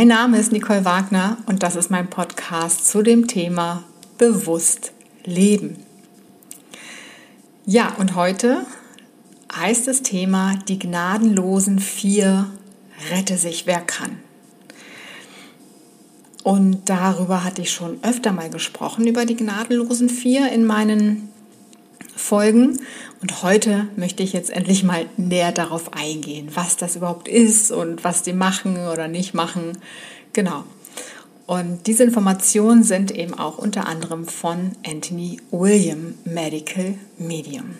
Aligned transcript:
Mein 0.00 0.08
Name 0.08 0.38
ist 0.38 0.50
Nicole 0.50 0.86
Wagner 0.86 1.36
und 1.44 1.62
das 1.62 1.76
ist 1.76 1.90
mein 1.90 2.08
Podcast 2.08 2.88
zu 2.88 3.02
dem 3.02 3.26
Thema 3.26 3.84
Bewusst 4.16 4.92
Leben. 5.26 5.76
Ja, 7.66 7.96
und 7.98 8.14
heute 8.14 8.64
heißt 9.54 9.86
das 9.86 10.00
Thema 10.00 10.54
Die 10.68 10.78
gnadenlosen 10.78 11.80
vier 11.80 12.46
Rette 13.10 13.36
sich, 13.36 13.66
wer 13.66 13.82
kann. 13.82 14.20
Und 16.44 16.88
darüber 16.88 17.44
hatte 17.44 17.60
ich 17.60 17.70
schon 17.70 18.02
öfter 18.02 18.32
mal 18.32 18.48
gesprochen, 18.48 19.06
über 19.06 19.26
die 19.26 19.36
gnadenlosen 19.36 20.08
vier 20.08 20.50
in 20.50 20.64
meinen 20.64 21.28
Folgen. 22.20 22.78
Und 23.20 23.42
heute 23.42 23.88
möchte 23.96 24.22
ich 24.22 24.32
jetzt 24.32 24.50
endlich 24.50 24.84
mal 24.84 25.06
näher 25.16 25.52
darauf 25.52 25.92
eingehen, 25.92 26.48
was 26.54 26.76
das 26.76 26.96
überhaupt 26.96 27.28
ist 27.28 27.72
und 27.72 28.04
was 28.04 28.22
die 28.22 28.32
machen 28.32 28.76
oder 28.86 29.08
nicht 29.08 29.34
machen. 29.34 29.78
Genau. 30.32 30.64
Und 31.46 31.88
diese 31.88 32.04
Informationen 32.04 32.84
sind 32.84 33.10
eben 33.10 33.34
auch 33.34 33.58
unter 33.58 33.88
anderem 33.88 34.28
von 34.28 34.72
Anthony 34.86 35.38
William 35.50 36.14
Medical 36.24 36.94
Medium. 37.18 37.74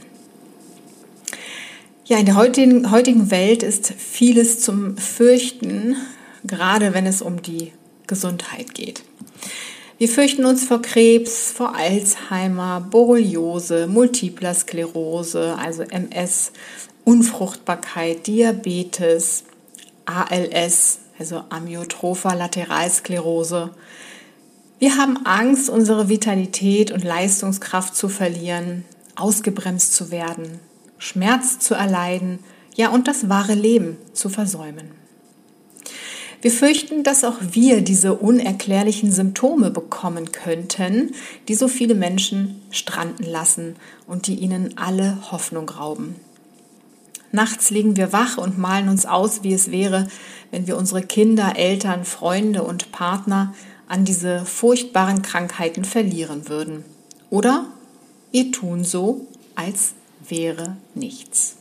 Ja, 2.04 2.18
in 2.18 2.26
der 2.26 2.34
heutigen, 2.34 2.90
heutigen 2.90 3.30
Welt 3.30 3.62
ist 3.62 3.94
vieles 3.96 4.60
zum 4.60 4.96
Fürchten, 4.96 5.94
gerade 6.42 6.92
wenn 6.92 7.06
es 7.06 7.22
um 7.22 7.42
die 7.42 7.70
Gesundheit 8.08 8.74
geht. 8.74 9.04
Wir 10.00 10.08
fürchten 10.08 10.46
uns 10.46 10.64
vor 10.64 10.80
Krebs, 10.80 11.52
vor 11.52 11.76
Alzheimer, 11.76 12.80
Borreliose, 12.80 13.86
Multipler 13.86 14.54
Sklerose, 14.54 15.58
also 15.58 15.82
MS, 15.82 16.52
Unfruchtbarkeit, 17.04 18.26
Diabetes, 18.26 19.44
ALS, 20.06 21.00
also 21.18 21.44
Amyotropher 21.50 22.34
Lateralsklerose. 22.34 23.74
Wir 24.78 24.96
haben 24.96 25.18
Angst, 25.26 25.68
unsere 25.68 26.08
Vitalität 26.08 26.92
und 26.92 27.04
Leistungskraft 27.04 27.94
zu 27.94 28.08
verlieren, 28.08 28.86
ausgebremst 29.16 29.94
zu 29.94 30.10
werden, 30.10 30.60
Schmerz 30.96 31.58
zu 31.58 31.74
erleiden, 31.74 32.38
ja 32.74 32.88
und 32.88 33.06
das 33.06 33.28
wahre 33.28 33.52
Leben 33.52 33.98
zu 34.14 34.30
versäumen. 34.30 34.92
Wir 36.42 36.50
fürchten, 36.50 37.02
dass 37.02 37.24
auch 37.24 37.36
wir 37.50 37.82
diese 37.82 38.14
unerklärlichen 38.14 39.12
Symptome 39.12 39.70
bekommen 39.70 40.32
könnten, 40.32 41.12
die 41.48 41.54
so 41.54 41.68
viele 41.68 41.94
Menschen 41.94 42.62
stranden 42.70 43.24
lassen 43.24 43.76
und 44.06 44.26
die 44.26 44.36
ihnen 44.36 44.78
alle 44.78 45.30
Hoffnung 45.30 45.68
rauben. 45.68 46.16
Nachts 47.32 47.70
liegen 47.70 47.96
wir 47.96 48.12
wach 48.12 48.38
und 48.38 48.58
malen 48.58 48.88
uns 48.88 49.06
aus, 49.06 49.42
wie 49.42 49.52
es 49.52 49.70
wäre, 49.70 50.08
wenn 50.50 50.66
wir 50.66 50.76
unsere 50.76 51.02
Kinder, 51.02 51.56
Eltern, 51.56 52.04
Freunde 52.04 52.62
und 52.64 52.90
Partner 52.90 53.54
an 53.86 54.04
diese 54.04 54.44
furchtbaren 54.44 55.22
Krankheiten 55.22 55.84
verlieren 55.84 56.48
würden. 56.48 56.84
Oder 57.28 57.66
wir 58.32 58.50
tun 58.50 58.84
so, 58.84 59.26
als 59.54 59.94
wäre 60.26 60.76
nichts. 60.94 61.59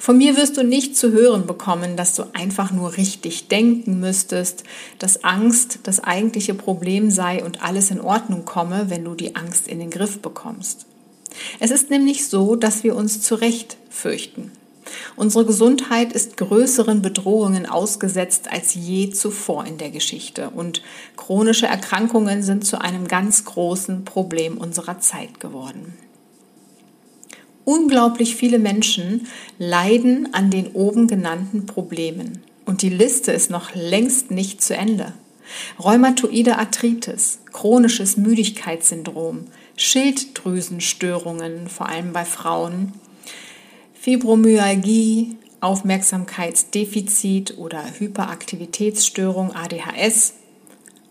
Von 0.00 0.18
mir 0.18 0.36
wirst 0.36 0.56
du 0.56 0.64
nicht 0.64 0.96
zu 0.96 1.12
hören 1.12 1.46
bekommen, 1.46 1.96
dass 1.96 2.14
du 2.14 2.24
einfach 2.32 2.70
nur 2.70 2.96
richtig 2.96 3.48
denken 3.48 4.00
müsstest, 4.00 4.64
dass 4.98 5.24
Angst 5.24 5.80
das 5.82 6.02
eigentliche 6.02 6.54
Problem 6.54 7.10
sei 7.10 7.44
und 7.44 7.62
alles 7.62 7.90
in 7.90 8.00
Ordnung 8.00 8.44
komme, 8.44 8.86
wenn 8.88 9.04
du 9.04 9.14
die 9.14 9.36
Angst 9.36 9.68
in 9.68 9.78
den 9.78 9.90
Griff 9.90 10.20
bekommst. 10.20 10.86
Es 11.60 11.70
ist 11.70 11.90
nämlich 11.90 12.28
so, 12.28 12.56
dass 12.56 12.84
wir 12.84 12.96
uns 12.96 13.20
zu 13.20 13.34
Recht 13.34 13.76
fürchten. 13.90 14.52
Unsere 15.16 15.44
Gesundheit 15.44 16.12
ist 16.12 16.36
größeren 16.38 17.02
Bedrohungen 17.02 17.66
ausgesetzt 17.66 18.50
als 18.50 18.74
je 18.74 19.10
zuvor 19.10 19.66
in 19.66 19.76
der 19.76 19.90
Geschichte 19.90 20.50
und 20.50 20.82
chronische 21.16 21.66
Erkrankungen 21.66 22.42
sind 22.42 22.66
zu 22.66 22.80
einem 22.80 23.06
ganz 23.06 23.44
großen 23.44 24.04
Problem 24.04 24.56
unserer 24.56 24.98
Zeit 24.98 25.40
geworden. 25.40 25.94
Unglaublich 27.68 28.34
viele 28.34 28.58
Menschen 28.58 29.26
leiden 29.58 30.32
an 30.32 30.48
den 30.48 30.68
oben 30.68 31.06
genannten 31.06 31.66
Problemen. 31.66 32.40
Und 32.64 32.80
die 32.80 32.88
Liste 32.88 33.30
ist 33.32 33.50
noch 33.50 33.74
längst 33.74 34.30
nicht 34.30 34.62
zu 34.62 34.74
Ende. 34.74 35.12
Rheumatoide 35.78 36.56
Arthritis, 36.56 37.40
chronisches 37.52 38.16
Müdigkeitssyndrom, 38.16 39.48
Schilddrüsenstörungen, 39.76 41.68
vor 41.68 41.90
allem 41.90 42.14
bei 42.14 42.24
Frauen, 42.24 42.94
Fibromyalgie, 43.92 45.36
Aufmerksamkeitsdefizit 45.60 47.58
oder 47.58 47.84
Hyperaktivitätsstörung 47.98 49.54
ADHS, 49.54 50.32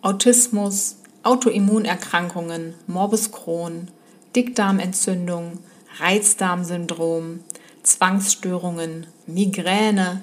Autismus, 0.01 0.95
Autoimmunerkrankungen, 1.21 2.73
Morbus 2.87 3.31
Crohn, 3.31 3.89
Dickdarmentzündung, 4.35 5.59
Reizdarmsyndrom, 5.99 7.39
Zwangsstörungen, 7.83 9.07
Migräne 9.25 10.21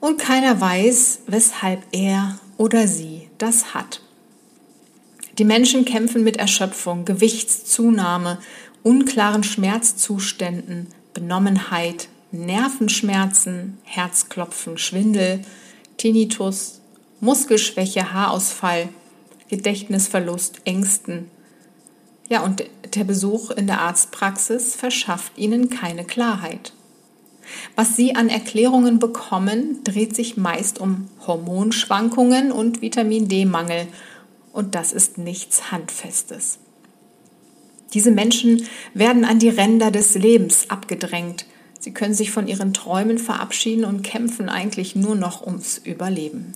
und 0.00 0.18
keiner 0.18 0.60
weiß, 0.60 1.20
weshalb 1.26 1.82
er 1.92 2.38
oder 2.56 2.86
sie 2.88 3.28
das 3.38 3.74
hat. 3.74 4.00
Die 5.38 5.44
Menschen 5.44 5.84
kämpfen 5.84 6.22
mit 6.22 6.36
Erschöpfung, 6.36 7.04
Gewichtszunahme, 7.04 8.38
unklaren 8.82 9.42
Schmerzzuständen, 9.42 10.88
Benommenheit, 11.12 12.08
Nervenschmerzen, 12.30 13.78
Herzklopfen, 13.84 14.78
Schwindel, 14.78 15.40
Tinnitus, 15.96 16.80
Muskelschwäche, 17.20 18.12
Haarausfall, 18.12 18.88
Gedächtnisverlust, 19.48 20.60
Ängsten, 20.64 21.30
ja, 22.34 22.42
und 22.42 22.64
der 22.96 23.04
Besuch 23.04 23.52
in 23.52 23.68
der 23.68 23.80
Arztpraxis 23.80 24.74
verschafft 24.74 25.38
Ihnen 25.38 25.70
keine 25.70 26.04
Klarheit. 26.04 26.72
Was 27.76 27.94
Sie 27.94 28.16
an 28.16 28.28
Erklärungen 28.28 28.98
bekommen, 28.98 29.84
dreht 29.84 30.16
sich 30.16 30.36
meist 30.36 30.80
um 30.80 31.08
Hormonschwankungen 31.28 32.50
und 32.50 32.82
Vitamin 32.82 33.28
D-Mangel. 33.28 33.86
Und 34.52 34.74
das 34.74 34.92
ist 34.92 35.16
nichts 35.16 35.70
Handfestes. 35.70 36.58
Diese 37.92 38.10
Menschen 38.10 38.66
werden 38.94 39.24
an 39.24 39.38
die 39.38 39.48
Ränder 39.48 39.92
des 39.92 40.16
Lebens 40.16 40.70
abgedrängt. 40.70 41.46
Sie 41.78 41.92
können 41.92 42.14
sich 42.14 42.32
von 42.32 42.48
ihren 42.48 42.74
Träumen 42.74 43.18
verabschieden 43.18 43.84
und 43.84 44.02
kämpfen 44.02 44.48
eigentlich 44.48 44.96
nur 44.96 45.14
noch 45.14 45.46
ums 45.46 45.78
Überleben. 45.78 46.54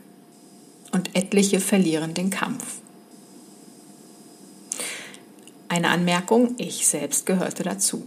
Und 0.91 1.15
etliche 1.15 1.61
verlieren 1.61 2.15
den 2.15 2.31
Kampf. 2.31 2.81
Eine 5.69 5.89
Anmerkung, 5.91 6.55
ich 6.56 6.87
selbst 6.87 7.27
gehörte 7.27 7.62
dazu. 7.62 8.06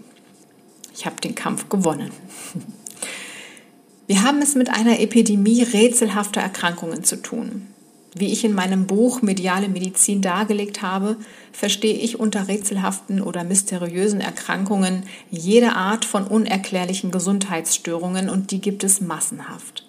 Ich 0.96 1.06
habe 1.06 1.22
den 1.22 1.36
Kampf 1.36 1.70
gewonnen. 1.70 2.12
Wir 4.08 4.24
haben 4.24 4.42
es 4.42 4.56
mit 4.56 4.70
einer 4.70 5.00
Epidemie 5.00 5.64
rätselhafter 5.64 6.42
Erkrankungen 6.42 7.04
zu 7.04 7.22
tun. 7.22 7.68
Wie 8.14 8.34
ich 8.34 8.44
in 8.44 8.54
meinem 8.54 8.88
Buch 8.88 9.22
Mediale 9.22 9.70
Medizin 9.70 10.22
dargelegt 10.22 10.82
habe, 10.82 11.16
verstehe 11.54 11.94
ich 11.94 12.20
unter 12.20 12.50
rätselhaften 12.50 13.22
oder 13.22 13.46
mysteriösen 13.46 14.20
Erkrankungen 14.20 15.04
jede 15.30 15.74
Art 15.74 16.04
von 16.04 16.28
unerklärlichen 16.28 17.12
Gesundheitsstörungen 17.12 18.30
und 18.30 18.52
die 18.52 18.60
gibt 18.60 18.84
es 18.84 19.00
massenhaft. 19.00 19.86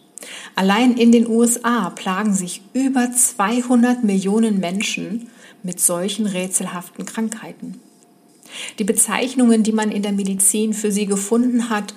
Allein 0.55 0.97
in 0.97 1.11
den 1.11 1.27
USA 1.27 1.91
plagen 1.91 2.33
sich 2.33 2.63
über 2.75 3.11
200 3.11 4.05
Millionen 4.05 4.61
Menschen 4.61 5.29
mit 5.63 5.81
solchen 5.81 6.27
rätselhaften 6.27 7.07
Krankheiten. 7.07 7.81
Die 8.79 8.85
Bezeichnungen, 8.85 9.63
die 9.63 9.73
man 9.73 9.91
in 9.91 10.03
der 10.03 10.13
Medizin 10.13 10.75
für 10.75 10.93
sie 10.93 11.07
gefunden 11.07 11.71
hat, 11.71 11.95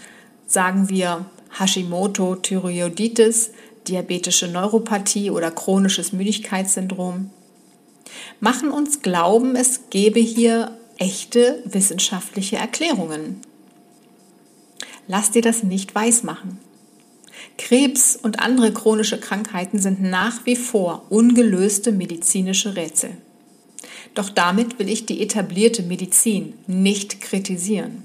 sagen 0.47 0.89
wir 0.89 1.25
Hashimoto 1.57 2.35
Thyreoiditis, 2.35 3.51
diabetische 3.87 4.47
Neuropathie 4.47 5.31
oder 5.31 5.51
chronisches 5.51 6.13
Müdigkeitssyndrom, 6.13 7.29
machen 8.39 8.71
uns 8.71 9.01
glauben, 9.01 9.55
es 9.55 9.89
gäbe 9.89 10.19
hier 10.19 10.77
echte 10.97 11.61
wissenschaftliche 11.65 12.57
Erklärungen. 12.57 13.41
Lass 15.07 15.31
dir 15.31 15.41
das 15.41 15.63
nicht 15.63 15.93
weismachen. 15.93 16.57
Krebs 17.57 18.15
und 18.15 18.39
andere 18.39 18.73
chronische 18.73 19.19
Krankheiten 19.19 19.79
sind 19.79 20.01
nach 20.01 20.45
wie 20.45 20.55
vor 20.55 21.05
ungelöste 21.09 21.91
medizinische 21.91 22.75
Rätsel. 22.75 23.11
Doch 24.15 24.29
damit 24.29 24.79
will 24.79 24.89
ich 24.89 25.05
die 25.05 25.21
etablierte 25.21 25.83
Medizin 25.83 26.53
nicht 26.65 27.21
kritisieren. 27.21 28.03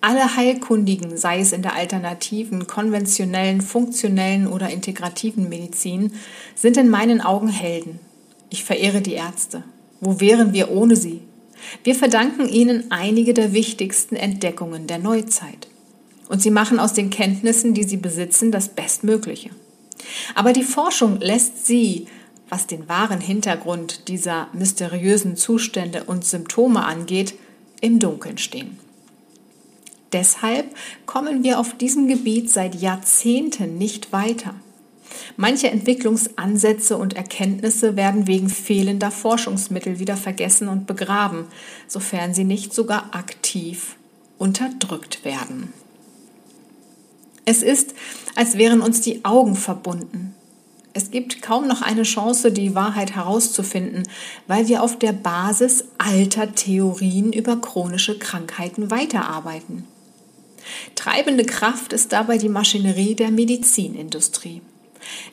Alle 0.00 0.36
Heilkundigen, 0.36 1.16
sei 1.16 1.40
es 1.40 1.52
in 1.52 1.62
der 1.62 1.76
alternativen, 1.76 2.66
konventionellen, 2.66 3.62
funktionellen 3.62 4.46
oder 4.46 4.68
integrativen 4.68 5.48
Medizin, 5.48 6.12
sind 6.54 6.76
in 6.76 6.90
meinen 6.90 7.20
Augen 7.20 7.48
Helden. 7.48 8.00
Ich 8.50 8.64
verehre 8.64 9.00
die 9.00 9.14
Ärzte. 9.14 9.62
Wo 10.00 10.20
wären 10.20 10.52
wir 10.52 10.70
ohne 10.70 10.96
sie? 10.96 11.20
Wir 11.82 11.94
verdanken 11.94 12.48
ihnen 12.48 12.90
einige 12.90 13.32
der 13.32 13.54
wichtigsten 13.54 14.16
Entdeckungen 14.16 14.86
der 14.86 14.98
Neuzeit. 14.98 15.68
Und 16.28 16.42
sie 16.42 16.50
machen 16.50 16.78
aus 16.78 16.92
den 16.92 17.10
Kenntnissen, 17.10 17.74
die 17.74 17.84
sie 17.84 17.96
besitzen, 17.96 18.52
das 18.52 18.68
Bestmögliche. 18.68 19.50
Aber 20.34 20.52
die 20.52 20.62
Forschung 20.62 21.20
lässt 21.20 21.66
sie, 21.66 22.06
was 22.54 22.68
den 22.68 22.88
wahren 22.88 23.20
Hintergrund 23.20 24.06
dieser 24.06 24.46
mysteriösen 24.52 25.34
Zustände 25.34 26.04
und 26.04 26.24
Symptome 26.24 26.84
angeht, 26.84 27.34
im 27.80 27.98
Dunkeln 27.98 28.38
stehen. 28.38 28.78
Deshalb 30.12 30.66
kommen 31.04 31.42
wir 31.42 31.58
auf 31.58 31.76
diesem 31.76 32.06
Gebiet 32.06 32.48
seit 32.48 32.76
Jahrzehnten 32.76 33.76
nicht 33.76 34.12
weiter. 34.12 34.54
Manche 35.36 35.68
Entwicklungsansätze 35.68 36.96
und 36.96 37.16
Erkenntnisse 37.16 37.96
werden 37.96 38.28
wegen 38.28 38.48
fehlender 38.48 39.10
Forschungsmittel 39.10 39.98
wieder 39.98 40.16
vergessen 40.16 40.68
und 40.68 40.86
begraben, 40.86 41.46
sofern 41.88 42.34
sie 42.34 42.44
nicht 42.44 42.72
sogar 42.72 43.16
aktiv 43.16 43.96
unterdrückt 44.38 45.24
werden. 45.24 45.72
Es 47.46 47.64
ist, 47.64 47.94
als 48.36 48.56
wären 48.58 48.80
uns 48.80 49.00
die 49.00 49.24
Augen 49.24 49.56
verbunden. 49.56 50.36
Es 50.96 51.10
gibt 51.10 51.42
kaum 51.42 51.66
noch 51.66 51.82
eine 51.82 52.04
Chance, 52.04 52.52
die 52.52 52.76
Wahrheit 52.76 53.16
herauszufinden, 53.16 54.04
weil 54.46 54.68
wir 54.68 54.80
auf 54.80 54.96
der 54.96 55.12
Basis 55.12 55.86
alter 55.98 56.54
Theorien 56.54 57.32
über 57.32 57.56
chronische 57.56 58.16
Krankheiten 58.16 58.92
weiterarbeiten. 58.92 59.88
Treibende 60.94 61.44
Kraft 61.44 61.92
ist 61.92 62.12
dabei 62.12 62.38
die 62.38 62.48
Maschinerie 62.48 63.16
der 63.16 63.32
Medizinindustrie, 63.32 64.62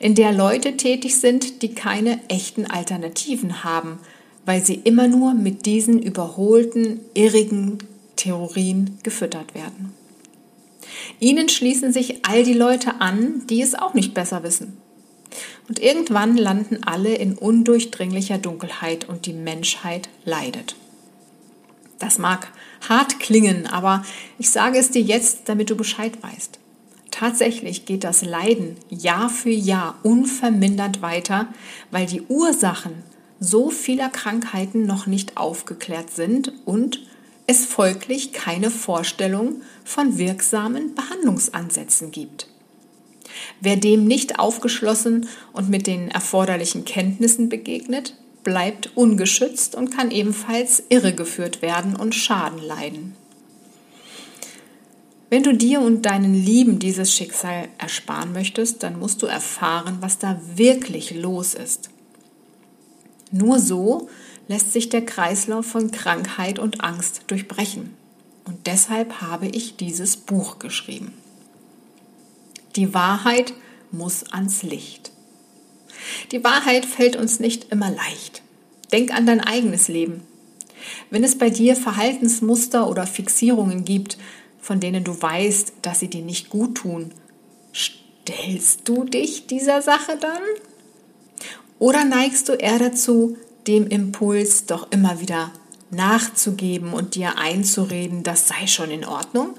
in 0.00 0.16
der 0.16 0.32
Leute 0.32 0.76
tätig 0.76 1.14
sind, 1.14 1.62
die 1.62 1.74
keine 1.74 2.18
echten 2.28 2.66
Alternativen 2.66 3.62
haben, 3.62 4.00
weil 4.44 4.64
sie 4.66 4.74
immer 4.74 5.06
nur 5.06 5.32
mit 5.32 5.64
diesen 5.64 6.02
überholten, 6.02 7.00
irrigen 7.14 7.78
Theorien 8.16 8.98
gefüttert 9.04 9.54
werden. 9.54 9.94
Ihnen 11.20 11.48
schließen 11.48 11.92
sich 11.92 12.26
all 12.26 12.42
die 12.42 12.52
Leute 12.52 13.00
an, 13.00 13.46
die 13.48 13.62
es 13.62 13.76
auch 13.76 13.94
nicht 13.94 14.12
besser 14.12 14.42
wissen. 14.42 14.81
Und 15.72 15.78
irgendwann 15.78 16.36
landen 16.36 16.84
alle 16.84 17.14
in 17.14 17.32
undurchdringlicher 17.32 18.36
Dunkelheit 18.36 19.08
und 19.08 19.24
die 19.24 19.32
Menschheit 19.32 20.10
leidet. 20.26 20.76
Das 21.98 22.18
mag 22.18 22.48
hart 22.90 23.20
klingen, 23.20 23.66
aber 23.66 24.04
ich 24.38 24.50
sage 24.50 24.76
es 24.76 24.90
dir 24.90 25.00
jetzt, 25.00 25.48
damit 25.48 25.70
du 25.70 25.74
Bescheid 25.74 26.12
weißt. 26.22 26.58
Tatsächlich 27.10 27.86
geht 27.86 28.04
das 28.04 28.20
Leiden 28.20 28.76
Jahr 28.90 29.30
für 29.30 29.48
Jahr 29.48 29.98
unvermindert 30.02 31.00
weiter, 31.00 31.48
weil 31.90 32.04
die 32.04 32.20
Ursachen 32.20 32.92
so 33.40 33.70
vieler 33.70 34.10
Krankheiten 34.10 34.84
noch 34.84 35.06
nicht 35.06 35.38
aufgeklärt 35.38 36.10
sind 36.10 36.52
und 36.66 37.00
es 37.46 37.64
folglich 37.64 38.34
keine 38.34 38.70
Vorstellung 38.70 39.62
von 39.86 40.18
wirksamen 40.18 40.94
Behandlungsansätzen 40.94 42.10
gibt. 42.10 42.51
Wer 43.60 43.76
dem 43.76 44.06
nicht 44.06 44.38
aufgeschlossen 44.38 45.28
und 45.52 45.68
mit 45.68 45.86
den 45.86 46.10
erforderlichen 46.10 46.84
Kenntnissen 46.84 47.48
begegnet, 47.48 48.14
bleibt 48.44 48.96
ungeschützt 48.96 49.74
und 49.74 49.94
kann 49.94 50.10
ebenfalls 50.10 50.82
irregeführt 50.88 51.62
werden 51.62 51.96
und 51.96 52.14
Schaden 52.14 52.60
leiden. 52.60 53.14
Wenn 55.30 55.42
du 55.42 55.54
dir 55.54 55.80
und 55.80 56.02
deinen 56.02 56.34
Lieben 56.34 56.78
dieses 56.78 57.14
Schicksal 57.14 57.68
ersparen 57.78 58.32
möchtest, 58.32 58.82
dann 58.82 58.98
musst 58.98 59.22
du 59.22 59.26
erfahren, 59.26 59.96
was 60.00 60.18
da 60.18 60.38
wirklich 60.56 61.14
los 61.14 61.54
ist. 61.54 61.88
Nur 63.30 63.58
so 63.58 64.10
lässt 64.48 64.74
sich 64.74 64.90
der 64.90 65.06
Kreislauf 65.06 65.64
von 65.64 65.90
Krankheit 65.90 66.58
und 66.58 66.84
Angst 66.84 67.22
durchbrechen. 67.28 67.94
Und 68.44 68.66
deshalb 68.66 69.22
habe 69.22 69.46
ich 69.46 69.76
dieses 69.76 70.18
Buch 70.18 70.58
geschrieben. 70.58 71.14
Die 72.76 72.94
Wahrheit 72.94 73.52
muss 73.90 74.24
ans 74.32 74.62
Licht. 74.62 75.12
Die 76.32 76.42
Wahrheit 76.42 76.86
fällt 76.86 77.16
uns 77.16 77.38
nicht 77.38 77.70
immer 77.70 77.90
leicht. 77.90 78.42
Denk 78.92 79.14
an 79.14 79.26
dein 79.26 79.40
eigenes 79.40 79.88
Leben. 79.88 80.22
Wenn 81.10 81.22
es 81.22 81.38
bei 81.38 81.50
dir 81.50 81.76
Verhaltensmuster 81.76 82.88
oder 82.88 83.06
Fixierungen 83.06 83.84
gibt, 83.84 84.18
von 84.60 84.80
denen 84.80 85.04
du 85.04 85.20
weißt, 85.20 85.74
dass 85.82 86.00
sie 86.00 86.08
dir 86.08 86.22
nicht 86.22 86.50
gut 86.50 86.76
tun, 86.76 87.12
stellst 87.74 88.88
du 88.88 89.04
dich 89.04 89.46
dieser 89.46 89.82
Sache 89.82 90.16
dann? 90.20 90.42
Oder 91.78 92.04
neigst 92.04 92.48
du 92.48 92.52
eher 92.52 92.78
dazu, 92.78 93.36
dem 93.66 93.86
Impuls 93.86 94.66
doch 94.66 94.90
immer 94.90 95.20
wieder 95.20 95.50
nachzugeben 95.90 96.92
und 96.92 97.16
dir 97.16 97.38
einzureden, 97.38 98.22
das 98.22 98.48
sei 98.48 98.66
schon 98.66 98.90
in 98.90 99.04
Ordnung? 99.04 99.54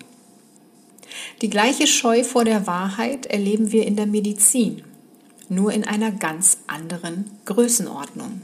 Die 1.41 1.49
gleiche 1.49 1.87
Scheu 1.87 2.23
vor 2.23 2.45
der 2.45 2.67
Wahrheit 2.67 3.25
erleben 3.25 3.71
wir 3.71 3.85
in 3.85 3.95
der 3.95 4.05
Medizin, 4.05 4.83
nur 5.49 5.71
in 5.73 5.83
einer 5.83 6.11
ganz 6.11 6.57
anderen 6.67 7.31
Größenordnung. 7.45 8.41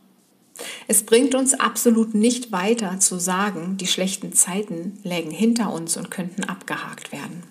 Es 0.87 1.03
bringt 1.03 1.33
uns 1.33 1.53
absolut 1.53 2.13
nicht 2.13 2.51
weiter 2.51 2.99
zu 2.99 3.17
sagen, 3.19 3.77
die 3.77 3.87
schlechten 3.87 4.33
Zeiten 4.33 4.99
lägen 5.03 5.31
hinter 5.31 5.73
uns 5.73 5.97
und 5.97 6.11
könnten 6.11 6.43
abgehakt 6.43 7.11
werden. 7.11 7.43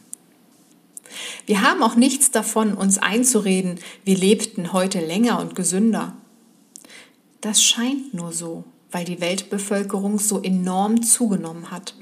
Wir 1.47 1.63
haben 1.63 1.83
auch 1.83 1.97
nichts 1.97 2.31
davon, 2.31 2.75
uns 2.75 2.99
einzureden, 2.99 3.79
wir 4.05 4.17
lebten 4.17 4.73
heute 4.73 5.05
länger 5.05 5.41
und 5.41 5.57
gesünder. 5.57 6.17
Das 7.43 7.61
scheint 7.61 8.15
nur 8.15 8.33
so, 8.33 8.63
weil 8.93 9.05
die 9.05 9.21
Weltbevölkerung 9.21 10.21
so 10.21 10.41
enorm 10.41 11.03
zugenommen 11.03 11.73
hat. 11.73 11.97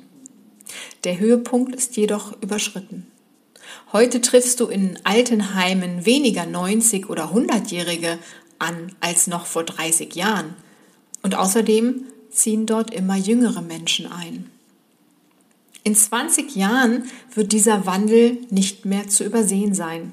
Der 1.05 1.19
Höhepunkt 1.19 1.75
ist 1.75 1.97
jedoch 1.97 2.41
überschritten. 2.43 3.07
Heute 3.91 4.21
triffst 4.21 4.61
du 4.61 4.67
in 4.67 4.99
Altenheimen 5.05 6.05
weniger 6.05 6.45
90 6.45 7.09
oder 7.09 7.33
100-Jährige 7.33 8.19
an 8.59 8.93
als 9.01 9.29
noch 9.29 9.47
vor 9.47 9.65
30 9.65 10.15
Jahren. 10.15 10.55
Und 11.23 11.35
außerdem 11.35 12.05
ziehen 12.31 12.67
dort 12.67 12.93
immer 12.93 13.17
jüngere 13.17 13.63
Menschen 13.63 14.13
ein. 14.13 14.51
In 15.85 15.95
20 15.95 16.55
Jahren 16.55 17.05
wird 17.35 17.53
dieser 17.53 17.87
Wandel 17.87 18.37
nicht 18.51 18.85
mehr 18.85 19.09
zu 19.09 19.25
übersehen 19.25 19.73
sein. 19.73 20.13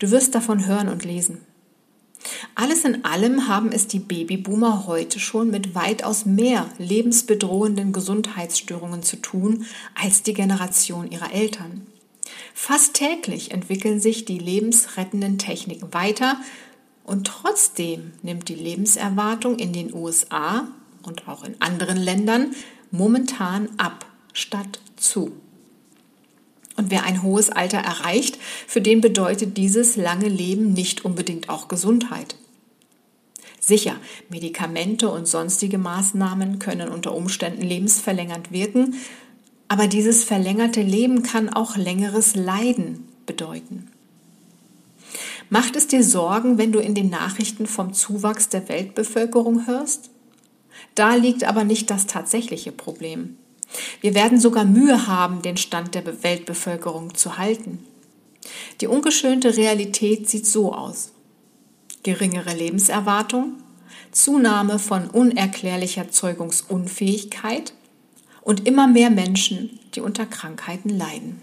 Du 0.00 0.10
wirst 0.10 0.34
davon 0.34 0.66
hören 0.66 0.88
und 0.88 1.04
lesen. 1.04 1.45
Alles 2.54 2.84
in 2.84 3.04
allem 3.04 3.48
haben 3.48 3.72
es 3.72 3.86
die 3.86 3.98
Babyboomer 3.98 4.86
heute 4.86 5.20
schon 5.20 5.50
mit 5.50 5.74
weitaus 5.74 6.26
mehr 6.26 6.68
lebensbedrohenden 6.78 7.92
Gesundheitsstörungen 7.92 9.02
zu 9.02 9.16
tun 9.16 9.66
als 9.94 10.22
die 10.22 10.34
Generation 10.34 11.10
ihrer 11.10 11.32
Eltern. 11.32 11.86
Fast 12.54 12.94
täglich 12.94 13.50
entwickeln 13.50 14.00
sich 14.00 14.24
die 14.24 14.38
lebensrettenden 14.38 15.38
Techniken 15.38 15.92
weiter 15.92 16.40
und 17.04 17.26
trotzdem 17.26 18.12
nimmt 18.22 18.48
die 18.48 18.54
Lebenserwartung 18.54 19.58
in 19.58 19.72
den 19.72 19.94
USA 19.94 20.66
und 21.02 21.28
auch 21.28 21.44
in 21.44 21.60
anderen 21.60 21.96
Ländern 21.96 22.54
momentan 22.90 23.68
ab 23.78 24.06
statt 24.32 24.80
zu. 24.96 25.32
Und 26.76 26.90
wer 26.90 27.04
ein 27.04 27.22
hohes 27.22 27.50
Alter 27.50 27.78
erreicht, 27.78 28.38
für 28.66 28.80
den 28.80 29.00
bedeutet 29.00 29.56
dieses 29.56 29.96
lange 29.96 30.28
Leben 30.28 30.72
nicht 30.72 31.04
unbedingt 31.04 31.48
auch 31.48 31.68
Gesundheit. 31.68 32.36
Sicher, 33.58 33.96
Medikamente 34.28 35.10
und 35.10 35.26
sonstige 35.26 35.78
Maßnahmen 35.78 36.58
können 36.58 36.88
unter 36.88 37.14
Umständen 37.14 37.62
lebensverlängernd 37.62 38.52
wirken, 38.52 38.94
aber 39.68 39.88
dieses 39.88 40.22
verlängerte 40.22 40.82
Leben 40.82 41.22
kann 41.22 41.48
auch 41.48 41.76
längeres 41.76 42.36
Leiden 42.36 43.08
bedeuten. 43.26 43.88
Macht 45.50 45.76
es 45.76 45.86
dir 45.86 46.04
Sorgen, 46.04 46.58
wenn 46.58 46.72
du 46.72 46.78
in 46.78 46.94
den 46.94 47.10
Nachrichten 47.10 47.66
vom 47.66 47.92
Zuwachs 47.92 48.48
der 48.48 48.68
Weltbevölkerung 48.68 49.66
hörst? 49.66 50.10
Da 50.94 51.14
liegt 51.14 51.44
aber 51.44 51.64
nicht 51.64 51.90
das 51.90 52.06
tatsächliche 52.06 52.72
Problem. 52.72 53.36
Wir 54.00 54.14
werden 54.14 54.40
sogar 54.40 54.64
Mühe 54.64 55.06
haben, 55.06 55.42
den 55.42 55.56
Stand 55.56 55.94
der 55.94 56.22
Weltbevölkerung 56.22 57.14
zu 57.14 57.38
halten. 57.38 57.84
Die 58.80 58.86
ungeschönte 58.86 59.56
Realität 59.56 60.28
sieht 60.28 60.46
so 60.46 60.72
aus. 60.72 61.12
Geringere 62.02 62.54
Lebenserwartung, 62.54 63.54
Zunahme 64.12 64.78
von 64.78 65.08
unerklärlicher 65.10 66.10
Zeugungsunfähigkeit 66.10 67.74
und 68.42 68.66
immer 68.66 68.86
mehr 68.86 69.10
Menschen, 69.10 69.80
die 69.94 70.00
unter 70.00 70.24
Krankheiten 70.24 70.90
leiden. 70.90 71.42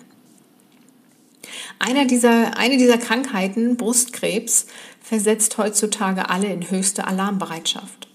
Einer 1.80 2.06
dieser, 2.06 2.58
eine 2.58 2.78
dieser 2.78 2.98
Krankheiten, 2.98 3.76
Brustkrebs, 3.76 4.68
versetzt 5.02 5.58
heutzutage 5.58 6.30
alle 6.30 6.48
in 6.48 6.70
höchste 6.70 7.06
Alarmbereitschaft. 7.06 8.08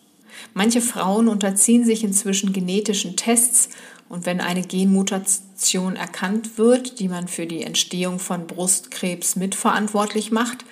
Manche 0.55 0.81
Frauen 0.81 1.29
unterziehen 1.29 1.85
sich 1.85 2.03
inzwischen 2.03 2.53
genetischen 2.53 3.17
Tests 3.17 3.69
und 4.09 4.27
wenn 4.27 4.41
eine 4.41 4.63
Genmutation 4.63 5.97
erkannt 5.97 6.59
wird, 6.59 6.99
die 6.99 7.09
man 7.09 7.29
für 7.29 7.47
die 7.47 7.63
Entstehung 7.63 8.19
von 8.19 8.47
Brustkrebs 8.47 9.37
mitverantwortlich 9.37 10.31
macht, 10.31 10.65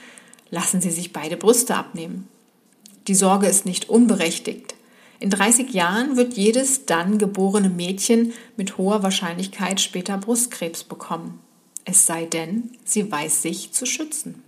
lassen 0.51 0.81
sie 0.81 0.91
sich 0.91 1.13
beide 1.13 1.37
Brüste 1.37 1.75
abnehmen. 1.75 2.29
Die 3.09 3.15
Sorge 3.15 3.47
ist 3.47 3.67
nicht 3.67 3.89
unberechtigt. 3.89 4.75
In 5.19 5.31
30 5.31 5.73
Jahren 5.73 6.17
wird 6.17 6.35
jedes 6.35 6.87
dann 6.87 7.19
geborene 7.19 7.71
Mädchen 7.71 8.33
mit 8.57 8.77
hoher 8.77 9.03
Wahrscheinlichkeit 9.03 9.81
später 9.81 10.19
Brustkrebs 10.19 10.85
bekommen. 10.85 11.41
Es 11.85 12.05
sei 12.05 12.27
denn, 12.27 12.71
sie 12.85 13.11
weiß 13.11 13.43
sich 13.43 13.73
zu 13.73 13.87
schützen. 13.87 14.43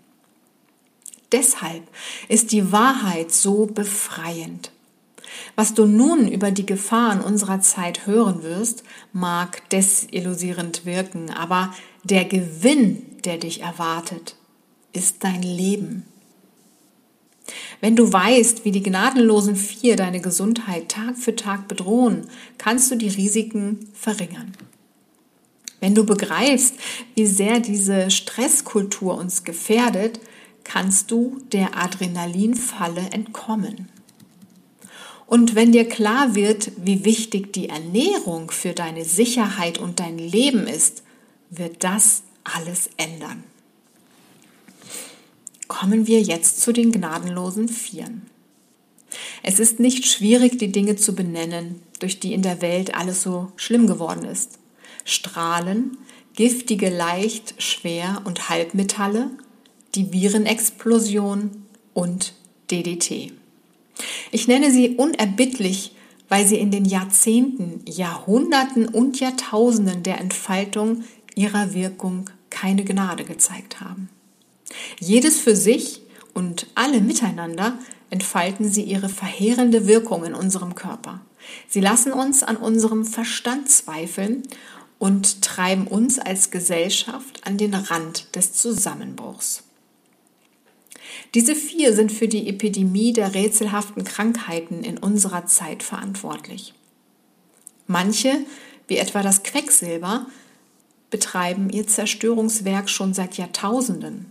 Deshalb 1.31 1.83
ist 2.29 2.53
die 2.53 2.73
Wahrheit 2.73 3.33
so 3.33 3.67
befreiend. 3.67 4.73
Was 5.57 5.75
du 5.75 5.87
nun 5.87 6.29
über 6.29 6.51
die 6.51 6.67
Gefahren 6.67 7.21
unserer 7.21 7.61
Zeit 7.61 8.07
hören 8.07 8.43
wirst, 8.43 8.85
mag 9.13 9.69
desillusierend 9.71 10.85
wirken, 10.87 11.31
aber 11.31 11.75
der 12.05 12.25
Gewinn, 12.25 13.05
der 13.25 13.39
dich 13.39 13.63
erwartet, 13.63 14.37
ist 14.93 15.25
dein 15.25 15.43
Leben. 15.43 16.05
Wenn 17.81 17.97
du 17.97 18.13
weißt, 18.13 18.65
wie 18.65 18.73
die 18.73 18.83
gnadenlosen 18.83 19.57
Vier 19.57 19.97
deine 19.97 20.21
Gesundheit 20.21 20.89
Tag 20.91 21.17
für 21.17 21.37
Tag 21.37 21.69
bedrohen, 21.69 22.27
kannst 22.59 22.91
du 22.91 22.97
die 22.97 23.09
Risiken 23.09 23.89
verringern. 23.95 24.53
Wenn 25.81 25.95
du 25.95 26.05
begreifst, 26.05 26.75
wie 27.15 27.27
sehr 27.27 27.61
diese 27.61 28.11
Stresskultur 28.11 29.17
uns 29.17 29.45
gefährdet, 29.45 30.21
kannst 30.65 31.11
du 31.11 31.41
der 31.53 31.79
Adrenalinfalle 31.79 33.11
entkommen. 33.13 33.89
Und 35.29 35.55
wenn 35.55 35.73
dir 35.73 35.87
klar 35.87 36.35
wird, 36.35 36.73
wie 36.79 37.05
wichtig 37.05 37.53
die 37.53 37.69
Ernährung 37.69 38.51
für 38.51 38.73
deine 38.73 39.05
Sicherheit 39.05 39.77
und 39.77 40.01
dein 40.01 40.17
Leben 40.17 40.67
ist, 40.67 41.03
wird 41.51 41.85
das 41.85 42.23
alles 42.45 42.89
ändern. 42.97 43.45
Kommen 45.69 46.07
wir 46.07 46.23
jetzt 46.23 46.63
zu 46.63 46.73
den 46.73 46.93
gnadenlosen 46.93 47.69
Vieren. 47.69 48.23
Es 49.43 49.61
ist 49.61 49.81
nicht 49.81 50.07
schwierig, 50.07 50.59
die 50.59 50.73
Dinge 50.73 50.97
zu 50.97 51.15
benennen, 51.15 51.83
durch 51.99 52.21
die 52.21 52.33
in 52.33 52.41
der 52.41 52.63
Welt 52.63 52.95
alles 52.95 53.23
so 53.23 53.53
schlimm 53.57 53.87
geworden 53.87 54.25
ist. 54.25 54.59
Strahlen, 55.05 55.99
giftige 56.37 56.89
Leicht-, 56.89 57.55
Schwer- 57.59 58.23
und 58.25 58.49
Halbmetalle, 58.49 59.31
die 59.95 60.11
Virenexplosion 60.11 61.67
und 61.93 62.33
DDT. 62.71 63.38
Ich 64.31 64.49
nenne 64.49 64.71
sie 64.71 64.97
unerbittlich, 64.97 65.95
weil 66.29 66.47
sie 66.47 66.59
in 66.59 66.71
den 66.71 66.85
Jahrzehnten, 66.85 67.83
Jahrhunderten 67.87 68.87
und 68.87 69.19
Jahrtausenden 69.19 70.03
der 70.03 70.21
Entfaltung 70.21 71.05
ihrer 71.35 71.73
Wirkung 71.73 72.31
keine 72.51 72.85
Gnade 72.85 73.25
gezeigt 73.25 73.81
haben. 73.81 74.09
Jedes 75.01 75.41
für 75.41 75.57
sich 75.57 76.03
und 76.35 76.67
alle 76.75 77.01
miteinander 77.01 77.79
entfalten 78.11 78.71
sie 78.71 78.83
ihre 78.83 79.09
verheerende 79.09 79.87
Wirkung 79.87 80.25
in 80.25 80.35
unserem 80.35 80.75
Körper. 80.75 81.21
Sie 81.69 81.81
lassen 81.81 82.13
uns 82.13 82.43
an 82.43 82.57
unserem 82.57 83.05
Verstand 83.05 83.71
zweifeln 83.71 84.43
und 84.99 85.43
treiben 85.43 85.87
uns 85.87 86.19
als 86.19 86.51
Gesellschaft 86.51 87.47
an 87.47 87.57
den 87.57 87.75
Rand 87.75 88.35
des 88.35 88.53
Zusammenbruchs. 88.53 89.63
Diese 91.35 91.55
vier 91.55 91.93
sind 91.95 92.11
für 92.11 92.29
die 92.29 92.49
Epidemie 92.49 93.13
der 93.13 93.35
rätselhaften 93.35 94.05
Krankheiten 94.05 94.83
in 94.83 94.99
unserer 94.99 95.47
Zeit 95.47 95.83
verantwortlich. 95.83 96.75
Manche, 97.87 98.33
wie 98.87 98.97
etwa 98.97 99.23
das 99.23 99.43
Quecksilber, 99.43 100.27
betreiben 101.11 101.71
ihr 101.71 101.87
Zerstörungswerk 101.87 102.89
schon 102.89 103.15
seit 103.15 103.37
Jahrtausenden. 103.37 104.27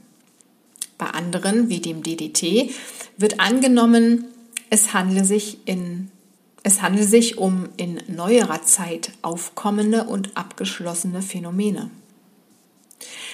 Bei 0.97 1.07
anderen, 1.07 1.69
wie 1.69 1.79
dem 1.79 2.01
DDT, 2.03 2.71
wird 3.17 3.39
angenommen, 3.39 4.25
es 4.69 4.93
handle 4.93 5.23
sich, 5.23 5.59
in, 5.65 6.09
es 6.63 6.81
handle 6.81 7.03
sich 7.03 7.37
um 7.37 7.69
in 7.77 8.01
neuerer 8.07 8.63
Zeit 8.63 9.11
aufkommende 9.21 10.05
und 10.05 10.35
abgeschlossene 10.35 11.21
Phänomene. 11.21 11.89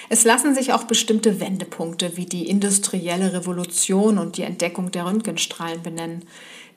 Es 0.08 0.24
lassen 0.24 0.54
sich 0.54 0.72
auch 0.72 0.84
bestimmte 0.84 1.40
Wendepunkte 1.40 2.16
wie 2.16 2.26
die 2.26 2.48
industrielle 2.48 3.32
Revolution 3.32 4.18
und 4.18 4.36
die 4.36 4.42
Entdeckung 4.42 4.90
der 4.90 5.06
Röntgenstrahlen 5.06 5.82
benennen, 5.82 6.24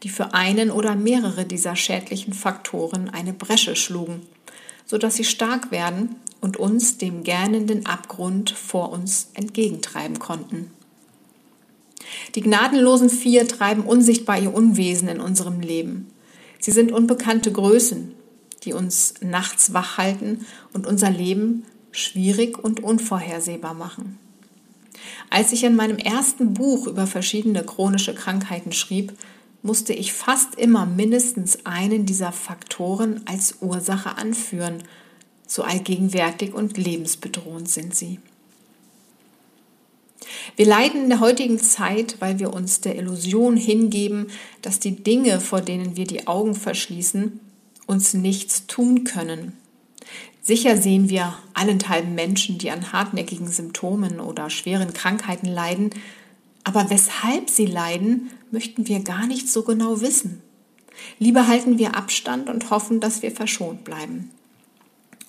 die 0.04 0.10
für 0.10 0.34
einen 0.34 0.72
oder 0.72 0.96
mehrere 0.96 1.46
dieser 1.46 1.76
schädlichen 1.76 2.34
Faktoren 2.34 3.10
eine 3.10 3.34
Bresche 3.34 3.76
schlugen, 3.76 4.22
sodass 4.86 5.16
sie 5.16 5.24
stark 5.24 5.72
werden 5.72 6.16
und 6.40 6.58
uns 6.58 6.98
dem 6.98 7.24
gähnenden 7.24 7.86
Abgrund 7.86 8.52
vor 8.52 8.92
uns 8.92 9.32
entgegentreiben 9.34 10.20
konnten. 10.20 10.72
Die 12.36 12.42
gnadenlosen 12.42 13.10
Vier 13.10 13.48
treiben 13.48 13.84
unsichtbar 13.84 14.40
ihr 14.40 14.54
Unwesen 14.54 15.10
in 15.10 15.20
unserem 15.20 15.60
Leben. 15.60 16.08
Sie 16.60 16.72
sind 16.72 16.92
unbekannte 16.92 17.52
Größen, 17.52 18.14
die 18.64 18.74
uns 18.74 19.16
nachts 19.22 19.74
wach 19.74 19.98
halten 19.98 20.46
und 20.74 20.88
unser 20.88 21.10
Leben 21.10 21.66
schwierig 21.92 22.58
und 22.58 22.84
unvorhersehbar 22.84 23.74
machen. 23.74 24.18
Als 25.30 25.52
ich 25.52 25.64
in 25.64 25.76
meinem 25.76 25.98
ersten 25.98 26.54
Buch 26.54 26.88
über 26.88 27.08
verschiedene 27.08 27.64
chronische 27.64 28.16
Krankheiten 28.16 28.72
schrieb, 28.72 29.14
musste 29.62 29.94
ich 29.94 30.14
fast 30.14 30.56
immer 30.56 30.86
mindestens 30.86 31.66
einen 31.66 32.06
dieser 32.06 32.32
Faktoren 32.32 33.22
als 33.26 33.58
Ursache 33.62 34.18
anführen. 34.18 34.84
So 35.46 35.64
allgegenwärtig 35.64 36.54
und 36.54 36.78
lebensbedrohend 36.78 37.68
sind 37.68 37.96
sie. 37.96 38.20
Wir 40.56 40.66
leiden 40.66 41.04
in 41.04 41.10
der 41.10 41.20
heutigen 41.20 41.60
Zeit, 41.60 42.18
weil 42.20 42.40
wir 42.40 42.54
uns 42.54 42.82
der 42.82 42.96
Illusion 42.96 43.58
hingeben, 43.58 44.28
dass 44.62 44.80
die 44.80 45.04
Dinge, 45.04 45.40
vor 45.40 45.62
denen 45.62 45.96
wir 45.96 46.06
die 46.06 46.28
Augen 46.28 46.56
verschließen, 46.56 47.40
uns 47.86 48.14
nichts 48.14 48.68
tun 48.68 49.04
können 49.04 49.57
Sicher 50.48 50.78
sehen 50.78 51.10
wir 51.10 51.34
allenthalben 51.54 52.16
Menschen, 52.16 52.58
die 52.58 52.72
an 52.72 52.94
hartnäckigen 52.94 53.50
Symptomen 53.50 54.22
oder 54.22 54.50
schweren 54.50 54.94
Krankheiten 54.94 55.48
leiden, 55.48 55.90
aber 56.64 56.90
weshalb 56.90 57.50
sie 57.50 57.66
leiden, 57.66 58.32
möchten 58.50 58.88
wir 58.88 59.02
gar 59.02 59.28
nicht 59.28 59.50
so 59.50 59.64
genau 59.64 60.00
wissen. 60.00 60.42
Lieber 61.20 61.48
halten 61.48 61.78
wir 61.78 61.98
Abstand 61.98 62.48
und 62.48 62.70
hoffen, 62.70 63.02
dass 63.02 63.22
wir 63.22 63.32
verschont 63.32 63.84
bleiben. 63.84 64.32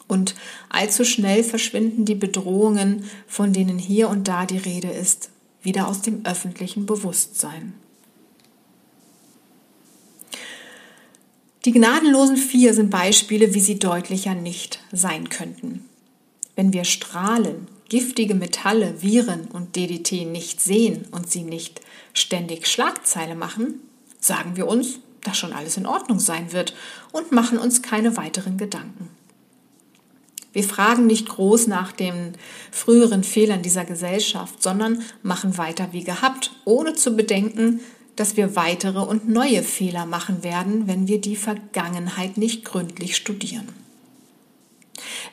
Und 0.06 0.36
allzu 0.68 1.04
schnell 1.04 1.42
verschwinden 1.42 2.04
die 2.04 2.14
Bedrohungen, 2.14 3.02
von 3.26 3.52
denen 3.52 3.80
hier 3.80 4.10
und 4.10 4.28
da 4.28 4.46
die 4.46 4.58
Rede 4.58 4.92
ist, 4.92 5.30
wieder 5.62 5.88
aus 5.88 6.00
dem 6.00 6.24
öffentlichen 6.26 6.86
Bewusstsein. 6.86 7.74
Die 11.68 11.74
gnadenlosen 11.74 12.38
vier 12.38 12.72
sind 12.72 12.88
Beispiele, 12.88 13.52
wie 13.52 13.60
sie 13.60 13.78
deutlicher 13.78 14.34
nicht 14.34 14.80
sein 14.90 15.28
könnten. 15.28 15.84
Wenn 16.56 16.72
wir 16.72 16.84
Strahlen, 16.84 17.68
giftige 17.90 18.34
Metalle, 18.34 19.02
Viren 19.02 19.48
und 19.48 19.76
DDT 19.76 20.24
nicht 20.24 20.62
sehen 20.62 21.04
und 21.10 21.30
sie 21.30 21.42
nicht 21.42 21.82
ständig 22.14 22.68
Schlagzeile 22.68 23.34
machen, 23.34 23.82
sagen 24.18 24.56
wir 24.56 24.66
uns, 24.66 25.00
dass 25.22 25.36
schon 25.36 25.52
alles 25.52 25.76
in 25.76 25.84
Ordnung 25.84 26.20
sein 26.20 26.54
wird 26.54 26.74
und 27.12 27.32
machen 27.32 27.58
uns 27.58 27.82
keine 27.82 28.16
weiteren 28.16 28.56
Gedanken. 28.56 29.10
Wir 30.54 30.64
fragen 30.64 31.06
nicht 31.06 31.28
groß 31.28 31.66
nach 31.66 31.92
den 31.92 32.32
früheren 32.70 33.24
Fehlern 33.24 33.60
dieser 33.60 33.84
Gesellschaft, 33.84 34.62
sondern 34.62 35.02
machen 35.22 35.58
weiter 35.58 35.88
wie 35.92 36.04
gehabt, 36.04 36.50
ohne 36.64 36.94
zu 36.94 37.14
bedenken, 37.14 37.80
dass 38.18 38.36
wir 38.36 38.56
weitere 38.56 38.98
und 38.98 39.28
neue 39.28 39.62
Fehler 39.62 40.06
machen 40.06 40.42
werden, 40.42 40.86
wenn 40.86 41.06
wir 41.06 41.20
die 41.20 41.36
Vergangenheit 41.36 42.36
nicht 42.36 42.64
gründlich 42.64 43.16
studieren. 43.16 43.68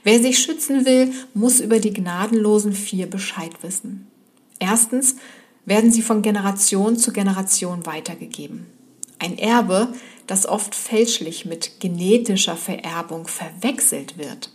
Wer 0.04 0.22
sich 0.22 0.39
schützen 0.39 0.86
will, 0.86 1.12
muss 1.34 1.60
über 1.60 1.80
die 1.80 1.94
gnadenlosen 1.94 2.74
vier 2.74 3.10
Bescheid 3.10 3.51
wissen. 3.63 4.08
Erstens 4.60 5.15
werden 5.65 5.92
sie 5.92 6.04
von 6.04 6.22
Generation 6.22 6.96
zu 6.98 7.12
Generation 7.12 7.86
weitergegeben. 7.88 8.68
Ein 9.18 9.38
Erbe, 9.38 9.94
das 10.27 10.46
oft 10.46 10.75
fälschlich 10.75 11.46
mit 11.46 11.80
genetischer 11.80 12.56
Vererbung 12.56 13.27
verwechselt 13.27 14.18
wird. 14.18 14.51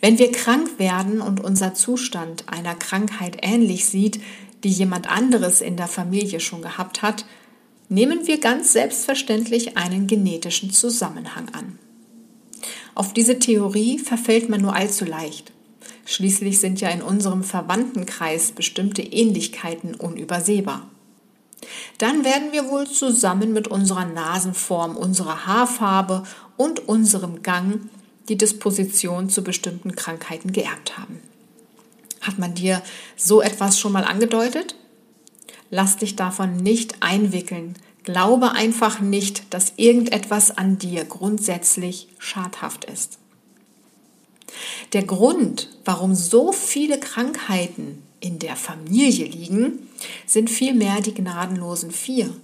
Wenn 0.00 0.18
wir 0.18 0.30
krank 0.30 0.78
werden 0.78 1.20
und 1.20 1.42
unser 1.42 1.74
Zustand 1.74 2.44
einer 2.48 2.74
Krankheit 2.74 3.38
ähnlich 3.42 3.86
sieht, 3.86 4.20
die 4.64 4.70
jemand 4.70 5.08
anderes 5.08 5.60
in 5.60 5.76
der 5.76 5.88
Familie 5.88 6.40
schon 6.40 6.62
gehabt 6.62 7.02
hat, 7.02 7.24
nehmen 7.88 8.26
wir 8.26 8.40
ganz 8.40 8.72
selbstverständlich 8.72 9.76
einen 9.76 10.06
genetischen 10.06 10.70
Zusammenhang 10.70 11.48
an. 11.50 11.78
Auf 12.94 13.12
diese 13.12 13.38
Theorie 13.38 13.98
verfällt 13.98 14.48
man 14.48 14.62
nur 14.62 14.74
allzu 14.74 15.04
leicht. 15.04 15.52
Schließlich 16.04 16.60
sind 16.60 16.80
ja 16.80 16.88
in 16.88 17.02
unserem 17.02 17.42
Verwandtenkreis 17.42 18.52
bestimmte 18.52 19.02
Ähnlichkeiten 19.02 19.94
unübersehbar. 19.94 20.88
Dann 21.98 22.24
werden 22.24 22.52
wir 22.52 22.68
wohl 22.68 22.86
zusammen 22.86 23.52
mit 23.52 23.68
unserer 23.68 24.04
Nasenform, 24.04 24.96
unserer 24.96 25.46
Haarfarbe 25.46 26.22
und 26.56 26.88
unserem 26.88 27.42
Gang 27.42 27.80
die 28.28 28.36
Disposition 28.36 29.28
zu 29.28 29.42
bestimmten 29.42 29.94
Krankheiten 29.94 30.52
geerbt 30.52 30.98
haben. 30.98 31.20
Hat 32.26 32.38
man 32.38 32.54
dir 32.54 32.82
so 33.16 33.40
etwas 33.40 33.78
schon 33.78 33.92
mal 33.92 34.04
angedeutet? 34.04 34.74
Lass 35.70 35.96
dich 35.96 36.16
davon 36.16 36.56
nicht 36.56 36.96
einwickeln. 37.00 37.74
Glaube 38.02 38.52
einfach 38.52 39.00
nicht, 39.00 39.52
dass 39.52 39.74
irgendetwas 39.76 40.56
an 40.56 40.78
dir 40.78 41.04
grundsätzlich 41.04 42.08
schadhaft 42.18 42.84
ist. 42.84 43.18
Der 44.92 45.04
Grund, 45.04 45.68
warum 45.84 46.14
so 46.14 46.52
viele 46.52 46.98
Krankheiten 46.98 48.02
in 48.20 48.38
der 48.38 48.56
Familie 48.56 49.26
liegen, 49.26 49.88
sind 50.26 50.50
vielmehr 50.50 51.00
die 51.00 51.14
gnadenlosen 51.14 51.90
vier, 51.90 52.34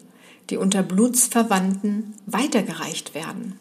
die 0.50 0.56
unter 0.56 0.82
Blutsverwandten 0.82 2.14
weitergereicht 2.26 3.14
werden. 3.14 3.58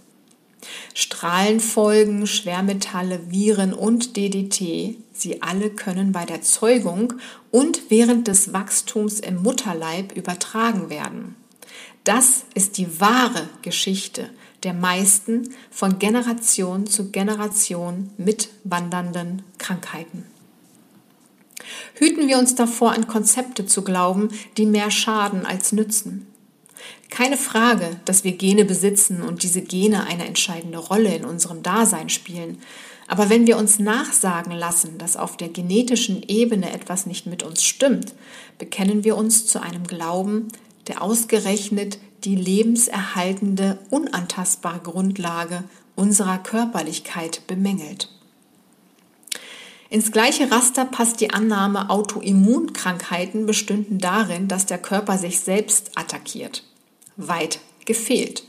Strahlenfolgen, 0.93 2.27
Schwermetalle, 2.27 3.31
Viren 3.31 3.73
und 3.73 4.17
DDT, 4.17 4.95
sie 5.21 5.41
alle 5.41 5.69
können 5.69 6.11
bei 6.11 6.25
der 6.25 6.41
Zeugung 6.41 7.13
und 7.51 7.89
während 7.89 8.27
des 8.27 8.53
Wachstums 8.53 9.19
im 9.19 9.41
Mutterleib 9.41 10.15
übertragen 10.15 10.89
werden. 10.89 11.35
Das 12.03 12.43
ist 12.55 12.77
die 12.77 12.99
wahre 12.99 13.47
Geschichte 13.61 14.29
der 14.63 14.73
meisten 14.73 15.53
von 15.69 15.99
Generation 15.99 16.87
zu 16.87 17.11
Generation 17.11 18.11
mitwandernden 18.17 19.43
Krankheiten. 19.57 20.25
Hüten 21.95 22.27
wir 22.27 22.37
uns 22.37 22.55
davor, 22.55 22.93
an 22.93 23.07
Konzepte 23.07 23.65
zu 23.65 23.83
glauben, 23.83 24.29
die 24.57 24.65
mehr 24.65 24.91
schaden 24.91 25.45
als 25.45 25.71
nützen. 25.71 26.27
Keine 27.09 27.37
Frage, 27.37 27.99
dass 28.05 28.23
wir 28.23 28.31
Gene 28.33 28.65
besitzen 28.65 29.21
und 29.21 29.43
diese 29.43 29.61
Gene 29.61 30.05
eine 30.05 30.25
entscheidende 30.25 30.77
Rolle 30.77 31.13
in 31.13 31.25
unserem 31.25 31.61
Dasein 31.61 32.09
spielen. 32.09 32.59
Aber 33.07 33.29
wenn 33.29 33.47
wir 33.47 33.57
uns 33.57 33.79
nachsagen 33.79 34.53
lassen, 34.53 34.97
dass 34.97 35.17
auf 35.17 35.37
der 35.37 35.49
genetischen 35.49 36.23
Ebene 36.27 36.71
etwas 36.71 37.05
nicht 37.05 37.25
mit 37.25 37.43
uns 37.43 37.63
stimmt, 37.63 38.13
bekennen 38.57 39.03
wir 39.03 39.17
uns 39.17 39.45
zu 39.45 39.61
einem 39.61 39.85
Glauben, 39.85 40.47
der 40.87 41.01
ausgerechnet 41.01 41.99
die 42.23 42.35
lebenserhaltende, 42.35 43.79
unantastbare 43.89 44.79
Grundlage 44.79 45.63
unserer 45.95 46.37
Körperlichkeit 46.37 47.45
bemängelt. 47.47 48.09
Ins 49.89 50.11
gleiche 50.13 50.49
Raster 50.49 50.85
passt 50.85 51.19
die 51.19 51.31
Annahme, 51.31 51.89
Autoimmunkrankheiten 51.89 53.45
bestünden 53.45 53.99
darin, 53.99 54.47
dass 54.47 54.65
der 54.65 54.77
Körper 54.77 55.17
sich 55.17 55.41
selbst 55.41 55.91
attackiert. 55.95 56.63
Weit 57.17 57.59
gefehlt. 57.85 58.45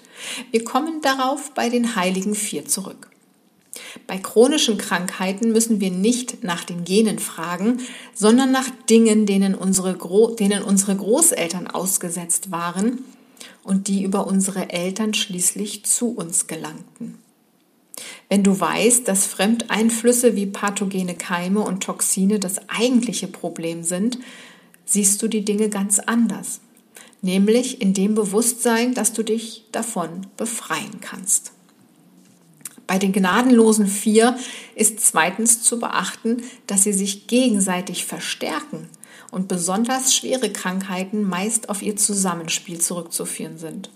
Wir 0.52 0.62
kommen 0.62 1.00
darauf 1.00 1.50
bei 1.52 1.68
den 1.68 1.96
heiligen 1.96 2.36
vier 2.36 2.64
zurück. 2.64 3.11
Bei 4.06 4.18
chronischen 4.18 4.76
Krankheiten 4.76 5.52
müssen 5.52 5.80
wir 5.80 5.90
nicht 5.90 6.44
nach 6.44 6.64
den 6.64 6.84
Genen 6.84 7.18
fragen, 7.18 7.78
sondern 8.14 8.52
nach 8.52 8.68
Dingen, 8.90 9.24
denen 9.24 9.54
unsere, 9.54 9.94
Gro 9.94 10.34
denen 10.34 10.62
unsere 10.62 10.94
Großeltern 10.94 11.66
ausgesetzt 11.66 12.50
waren 12.50 12.98
und 13.64 13.88
die 13.88 14.02
über 14.02 14.26
unsere 14.26 14.70
Eltern 14.70 15.14
schließlich 15.14 15.84
zu 15.84 16.10
uns 16.10 16.46
gelangten. 16.46 17.18
Wenn 18.28 18.42
du 18.42 18.58
weißt, 18.58 19.06
dass 19.06 19.26
Fremdeinflüsse 19.26 20.34
wie 20.36 20.46
pathogene 20.46 21.14
Keime 21.14 21.60
und 21.60 21.82
Toxine 21.82 22.38
das 22.38 22.68
eigentliche 22.68 23.28
Problem 23.28 23.82
sind, 23.84 24.18
siehst 24.84 25.22
du 25.22 25.28
die 25.28 25.44
Dinge 25.44 25.68
ganz 25.68 25.98
anders, 25.98 26.60
nämlich 27.20 27.80
in 27.80 27.94
dem 27.94 28.14
Bewusstsein, 28.14 28.94
dass 28.94 29.12
du 29.12 29.22
dich 29.22 29.64
davon 29.72 30.26
befreien 30.36 31.00
kannst. 31.00 31.52
Bei 32.92 32.98
den 32.98 33.12
gnadenlosen 33.12 33.86
vier 33.86 34.36
ist 34.74 35.00
zweitens 35.00 35.62
zu 35.62 35.80
beachten, 35.80 36.42
dass 36.66 36.82
sie 36.82 36.92
sich 36.92 37.26
gegenseitig 37.26 38.04
verstärken 38.04 38.90
und 39.30 39.48
besonders 39.48 40.14
schwere 40.14 40.52
Krankheiten 40.52 41.22
meist 41.22 41.70
auf 41.70 41.80
ihr 41.80 41.96
Zusammenspiel 41.96 42.82
zurückzuführen 42.82 43.56
sind. 43.56 43.88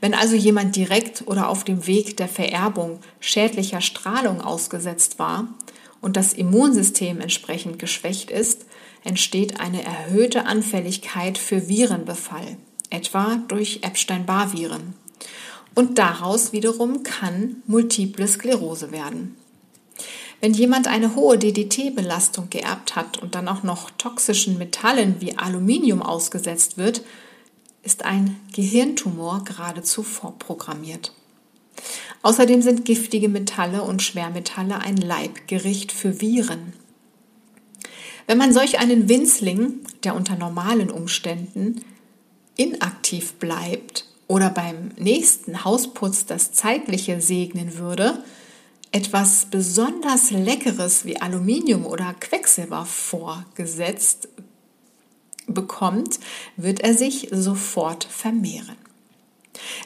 Wenn 0.00 0.14
also 0.14 0.36
jemand 0.36 0.76
direkt 0.76 1.26
oder 1.26 1.48
auf 1.48 1.64
dem 1.64 1.88
Weg 1.88 2.16
der 2.16 2.28
Vererbung 2.28 3.00
schädlicher 3.18 3.80
Strahlung 3.80 4.40
ausgesetzt 4.40 5.18
war 5.18 5.48
und 6.00 6.16
das 6.16 6.32
Immunsystem 6.32 7.20
entsprechend 7.20 7.80
geschwächt 7.80 8.30
ist, 8.30 8.66
entsteht 9.02 9.58
eine 9.58 9.82
erhöhte 9.82 10.46
Anfälligkeit 10.46 11.38
für 11.38 11.68
Virenbefall, 11.68 12.56
etwa 12.88 13.42
durch 13.48 13.80
Epstein-Barr-Viren. 13.82 14.99
Und 15.80 15.96
daraus 15.96 16.52
wiederum 16.52 17.04
kann 17.04 17.62
multiple 17.66 18.28
Sklerose 18.28 18.92
werden. 18.92 19.34
Wenn 20.42 20.52
jemand 20.52 20.88
eine 20.88 21.14
hohe 21.14 21.38
DDT-Belastung 21.38 22.50
geerbt 22.50 22.96
hat 22.96 23.16
und 23.16 23.34
dann 23.34 23.48
auch 23.48 23.62
noch 23.62 23.88
toxischen 23.92 24.58
Metallen 24.58 25.22
wie 25.22 25.38
Aluminium 25.38 26.02
ausgesetzt 26.02 26.76
wird, 26.76 27.00
ist 27.82 28.04
ein 28.04 28.38
Gehirntumor 28.54 29.42
geradezu 29.44 30.02
vorprogrammiert. 30.02 31.14
Außerdem 32.20 32.60
sind 32.60 32.84
giftige 32.84 33.30
Metalle 33.30 33.80
und 33.80 34.02
Schwermetalle 34.02 34.80
ein 34.80 34.98
Leibgericht 34.98 35.92
für 35.92 36.20
Viren. 36.20 36.74
Wenn 38.26 38.36
man 38.36 38.52
solch 38.52 38.80
einen 38.80 39.08
Winzling, 39.08 39.80
der 40.04 40.14
unter 40.14 40.36
normalen 40.36 40.90
Umständen 40.90 41.82
inaktiv 42.58 43.32
bleibt 43.36 44.09
oder 44.30 44.48
beim 44.48 44.92
nächsten 44.96 45.64
Hausputz 45.64 46.24
das 46.24 46.52
Zeitliche 46.52 47.20
segnen 47.20 47.78
würde, 47.78 48.22
etwas 48.92 49.46
besonders 49.46 50.30
Leckeres 50.30 51.04
wie 51.04 51.20
Aluminium 51.20 51.84
oder 51.84 52.14
Quecksilber 52.14 52.86
vorgesetzt 52.86 54.28
bekommt, 55.48 56.20
wird 56.56 56.78
er 56.78 56.94
sich 56.94 57.26
sofort 57.32 58.04
vermehren. 58.04 58.76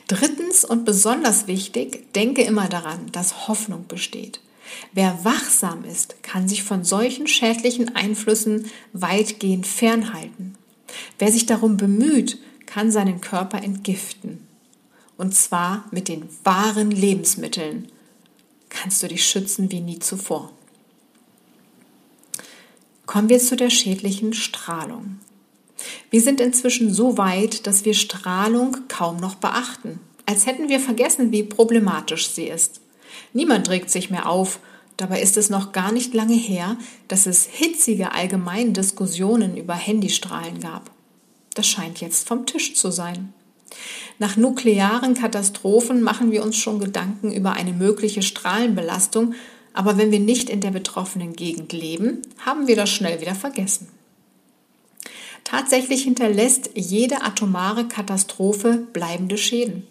Drittens 0.09 0.66
und 0.66 0.85
besonders 0.85 1.46
wichtig, 1.46 2.12
denke 2.12 2.42
immer 2.42 2.68
daran, 2.68 3.11
dass 3.12 3.48
Hoffnung 3.48 3.87
besteht. 3.87 4.40
Wer 4.92 5.24
wachsam 5.24 5.85
ist, 5.85 6.22
kann 6.22 6.48
sich 6.48 6.64
von 6.64 6.85
solchen 6.85 7.28
schädlichen 7.28 7.96
Einflüssen 7.96 8.70
weitgehend 8.92 9.66
fernhalten. 9.66 10.59
Wer 11.18 11.33
sich 11.33 11.46
darum 11.46 11.78
bemüht, 11.78 12.38
kann 12.75 12.91
seinen 12.91 13.21
Körper 13.21 13.63
entgiften. 13.63 14.49
Und 15.17 15.33
zwar 15.33 15.85
mit 15.93 16.09
den 16.09 16.29
wahren 16.43 16.91
Lebensmitteln 16.91 17.87
kannst 18.69 19.01
du 19.01 19.07
dich 19.07 19.25
schützen 19.25 19.71
wie 19.71 19.79
nie 19.79 20.01
zuvor. 20.01 20.51
Kommen 23.07 23.29
wir 23.29 23.39
zu 23.39 23.55
der 23.55 23.71
schädlichen 23.71 24.33
Strahlung. 24.33 25.21
Wir 26.11 26.21
sind 26.21 26.41
inzwischen 26.41 26.93
so 26.93 27.17
weit, 27.17 27.69
dass 27.69 27.85
wir 27.85 27.95
Strahlung 27.95 28.77
kaum 28.89 29.19
noch 29.19 29.37
beachten, 29.37 30.01
als 30.27 30.47
hätten 30.47 30.69
wir 30.69 30.81
vergessen, 30.81 31.31
wie 31.31 31.45
problematisch 31.45 32.29
sie 32.31 32.49
ist. 32.49 32.81
Niemand 33.33 33.71
regt 33.71 33.91
sich 33.91 34.11
mehr 34.11 34.29
auf, 34.29 34.59
Dabei 34.97 35.21
ist 35.21 35.37
es 35.37 35.51
noch 35.51 35.73
gar 35.73 35.91
nicht 35.91 36.15
lange 36.15 36.37
her, 36.37 36.77
dass 37.09 37.27
es 37.27 37.47
hitzige 37.47 38.13
allgemeine 38.13 38.71
Diskussionen 38.71 39.57
über 39.57 39.75
Handystrahlen 39.75 40.61
gab. 40.61 40.93
Das 41.55 41.67
scheint 41.67 42.01
jetzt 42.01 42.29
vom 42.29 42.47
Tisch 42.47 42.75
zu 42.75 42.90
sein. 42.90 43.33
Nach 44.19 44.37
nuklearen 44.37 45.14
Katastrophen 45.14 46.03
machen 46.03 46.31
wir 46.31 46.45
uns 46.45 46.57
schon 46.57 46.79
Gedanken 46.79 47.33
über 47.33 47.53
eine 47.53 47.73
mögliche 47.73 48.23
Strahlenbelastung, 48.23 49.35
aber 49.73 49.99
wenn 49.99 50.12
wir 50.12 50.21
nicht 50.21 50.49
in 50.51 50.61
der 50.61 50.71
betroffenen 50.71 51.35
Gegend 51.35 51.73
leben, 51.73 52.23
haben 52.45 52.69
wir 52.69 52.77
das 52.77 52.90
schnell 52.90 53.21
wieder 53.21 53.35
vergessen. 53.35 53.88
Tatsächlich 55.43 56.05
hinterlässt 56.05 56.71
jede 56.75 57.23
atomare 57.23 57.87
Katastrophe 57.87 58.87
bleibende 58.93 59.37
Schäden. 59.37 59.87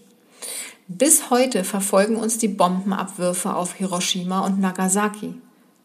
Bis 0.87 1.29
heute 1.29 1.63
verfolgen 1.63 2.15
uns 2.15 2.37
die 2.37 2.47
Bombenabwürfe 2.47 3.55
auf 3.55 3.75
Hiroshima 3.75 4.39
und 4.45 4.59
Nagasaki, 4.59 5.33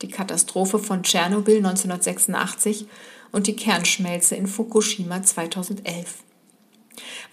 die 0.02 0.08
Katastrophe 0.08 0.78
von 0.78 1.02
Tschernobyl 1.02 1.58
1986 1.58 2.86
und 3.32 3.46
die 3.46 3.56
Kernschmelze 3.56 4.36
in 4.36 4.46
Fukushima 4.46 5.22
2011. 5.22 6.22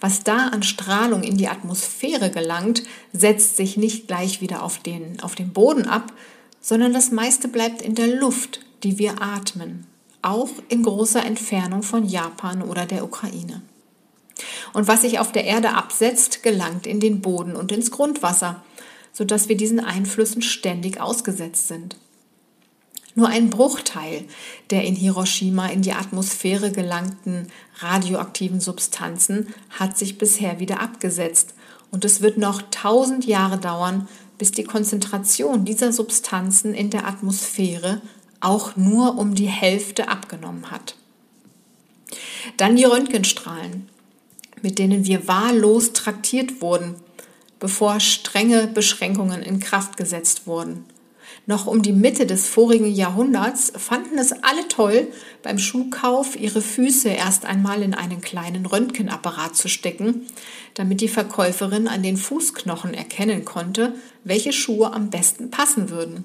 Was 0.00 0.22
da 0.22 0.48
an 0.48 0.62
Strahlung 0.62 1.22
in 1.22 1.36
die 1.36 1.48
Atmosphäre 1.48 2.30
gelangt, 2.30 2.82
setzt 3.12 3.56
sich 3.56 3.76
nicht 3.76 4.06
gleich 4.06 4.40
wieder 4.40 4.62
auf 4.62 4.78
den, 4.78 5.20
auf 5.20 5.34
den 5.34 5.52
Boden 5.52 5.86
ab, 5.86 6.12
sondern 6.60 6.92
das 6.92 7.10
meiste 7.10 7.48
bleibt 7.48 7.82
in 7.82 7.94
der 7.94 8.08
Luft, 8.08 8.60
die 8.82 8.98
wir 8.98 9.22
atmen, 9.22 9.86
auch 10.22 10.50
in 10.68 10.82
großer 10.82 11.24
Entfernung 11.24 11.82
von 11.82 12.04
Japan 12.04 12.62
oder 12.62 12.86
der 12.86 13.04
Ukraine. 13.04 13.62
Und 14.72 14.86
was 14.86 15.02
sich 15.02 15.18
auf 15.18 15.32
der 15.32 15.44
Erde 15.44 15.74
absetzt, 15.74 16.42
gelangt 16.42 16.86
in 16.86 17.00
den 17.00 17.20
Boden 17.20 17.56
und 17.56 17.72
ins 17.72 17.90
Grundwasser, 17.90 18.62
sodass 19.12 19.48
wir 19.48 19.56
diesen 19.56 19.80
Einflüssen 19.80 20.42
ständig 20.42 21.00
ausgesetzt 21.00 21.68
sind. 21.68 21.96
Nur 23.16 23.28
ein 23.28 23.48
Bruchteil 23.48 24.26
der 24.70 24.84
in 24.84 24.94
Hiroshima 24.94 25.68
in 25.68 25.80
die 25.80 25.94
Atmosphäre 25.94 26.70
gelangten 26.70 27.48
radioaktiven 27.78 28.60
Substanzen 28.60 29.54
hat 29.70 29.96
sich 29.96 30.18
bisher 30.18 30.60
wieder 30.60 30.80
abgesetzt 30.80 31.54
und 31.90 32.04
es 32.04 32.20
wird 32.20 32.36
noch 32.36 32.60
tausend 32.70 33.24
Jahre 33.24 33.56
dauern, 33.56 34.06
bis 34.36 34.52
die 34.52 34.64
Konzentration 34.64 35.64
dieser 35.64 35.94
Substanzen 35.94 36.74
in 36.74 36.90
der 36.90 37.06
Atmosphäre 37.06 38.02
auch 38.40 38.76
nur 38.76 39.16
um 39.16 39.34
die 39.34 39.48
Hälfte 39.48 40.08
abgenommen 40.08 40.70
hat. 40.70 40.94
Dann 42.58 42.76
die 42.76 42.84
Röntgenstrahlen, 42.84 43.88
mit 44.60 44.78
denen 44.78 45.06
wir 45.06 45.26
wahllos 45.26 45.94
traktiert 45.94 46.60
wurden, 46.60 46.96
bevor 47.60 47.98
strenge 47.98 48.66
Beschränkungen 48.66 49.42
in 49.42 49.58
Kraft 49.58 49.96
gesetzt 49.96 50.46
wurden. 50.46 50.84
Noch 51.48 51.68
um 51.68 51.80
die 51.80 51.92
Mitte 51.92 52.26
des 52.26 52.48
vorigen 52.48 52.92
Jahrhunderts 52.92 53.72
fanden 53.76 54.18
es 54.18 54.32
alle 54.32 54.66
toll, 54.66 55.06
beim 55.44 55.58
Schuhkauf 55.60 56.34
ihre 56.34 56.60
Füße 56.60 57.08
erst 57.08 57.44
einmal 57.44 57.82
in 57.82 57.94
einen 57.94 58.20
kleinen 58.20 58.66
Röntgenapparat 58.66 59.54
zu 59.54 59.68
stecken, 59.68 60.26
damit 60.74 61.00
die 61.00 61.08
Verkäuferin 61.08 61.86
an 61.86 62.02
den 62.02 62.16
Fußknochen 62.16 62.94
erkennen 62.94 63.44
konnte, 63.44 63.94
welche 64.24 64.52
Schuhe 64.52 64.92
am 64.92 65.10
besten 65.10 65.52
passen 65.52 65.88
würden. 65.88 66.24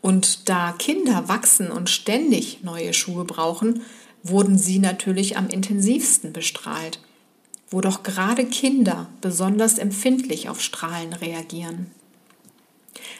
Und 0.00 0.48
da 0.48 0.72
Kinder 0.72 1.28
wachsen 1.28 1.70
und 1.70 1.90
ständig 1.90 2.62
neue 2.62 2.94
Schuhe 2.94 3.26
brauchen, 3.26 3.82
wurden 4.22 4.56
sie 4.56 4.78
natürlich 4.78 5.36
am 5.36 5.48
intensivsten 5.48 6.32
bestrahlt, 6.32 7.00
wo 7.70 7.82
doch 7.82 8.02
gerade 8.02 8.46
Kinder 8.46 9.10
besonders 9.20 9.78
empfindlich 9.78 10.48
auf 10.48 10.62
Strahlen 10.62 11.12
reagieren. 11.12 11.90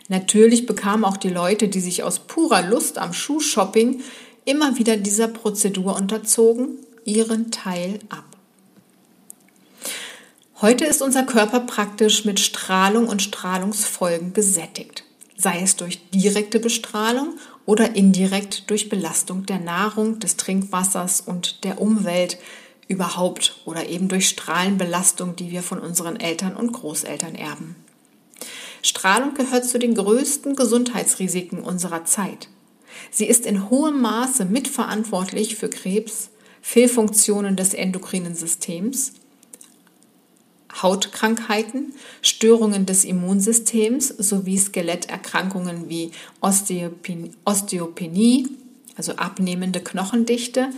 Natürlich 0.08 0.66
bekamen 0.66 1.04
auch 1.04 1.16
die 1.16 1.28
Leute, 1.28 1.68
die 1.68 1.80
sich 1.80 2.02
aus 2.02 2.20
purer 2.20 2.62
Lust 2.62 2.98
am 2.98 3.12
Schuhshopping 3.12 4.02
immer 4.44 4.78
wieder 4.78 4.96
dieser 4.96 5.28
Prozedur 5.28 5.96
unterzogen, 5.96 6.78
ihren 7.04 7.50
Teil 7.50 7.98
ab. 8.08 8.24
Heute 10.60 10.84
ist 10.84 11.00
unser 11.00 11.22
Körper 11.22 11.60
praktisch 11.60 12.24
mit 12.24 12.38
Strahlung 12.38 13.08
und 13.08 13.22
Strahlungsfolgen 13.22 14.34
gesättigt, 14.34 15.04
sei 15.36 15.60
es 15.62 15.76
durch 15.76 16.10
direkte 16.10 16.60
Bestrahlung 16.60 17.38
oder 17.64 17.96
indirekt 17.96 18.68
durch 18.68 18.90
Belastung 18.90 19.46
der 19.46 19.58
Nahrung, 19.58 20.18
des 20.18 20.36
Trinkwassers 20.36 21.22
und 21.22 21.64
der 21.64 21.80
Umwelt 21.80 22.36
überhaupt 22.88 23.56
oder 23.64 23.88
eben 23.88 24.08
durch 24.08 24.28
Strahlenbelastung, 24.28 25.36
die 25.36 25.50
wir 25.50 25.62
von 25.62 25.78
unseren 25.78 26.18
Eltern 26.18 26.56
und 26.56 26.72
Großeltern 26.72 27.36
erben. 27.36 27.76
Strahlung 28.82 29.34
gehört 29.34 29.64
zu 29.64 29.78
den 29.78 29.94
größten 29.94 30.56
Gesundheitsrisiken 30.56 31.60
unserer 31.60 32.04
Zeit. 32.04 32.48
Sie 33.10 33.26
ist 33.26 33.46
in 33.46 33.70
hohem 33.70 34.00
Maße 34.00 34.44
mitverantwortlich 34.44 35.56
für 35.56 35.68
Krebs, 35.68 36.30
Fehlfunktionen 36.62 37.56
des 37.56 37.74
endokrinen 37.74 38.34
Systems, 38.34 39.12
Hautkrankheiten, 40.82 41.94
Störungen 42.22 42.86
des 42.86 43.04
Immunsystems 43.04 44.08
sowie 44.08 44.58
Skeletterkrankungen 44.58 45.88
wie 45.88 46.12
Osteopenie, 46.40 47.28
also 48.96 49.16
abnehmende 49.16 49.80
Knochendichte, 49.80 50.68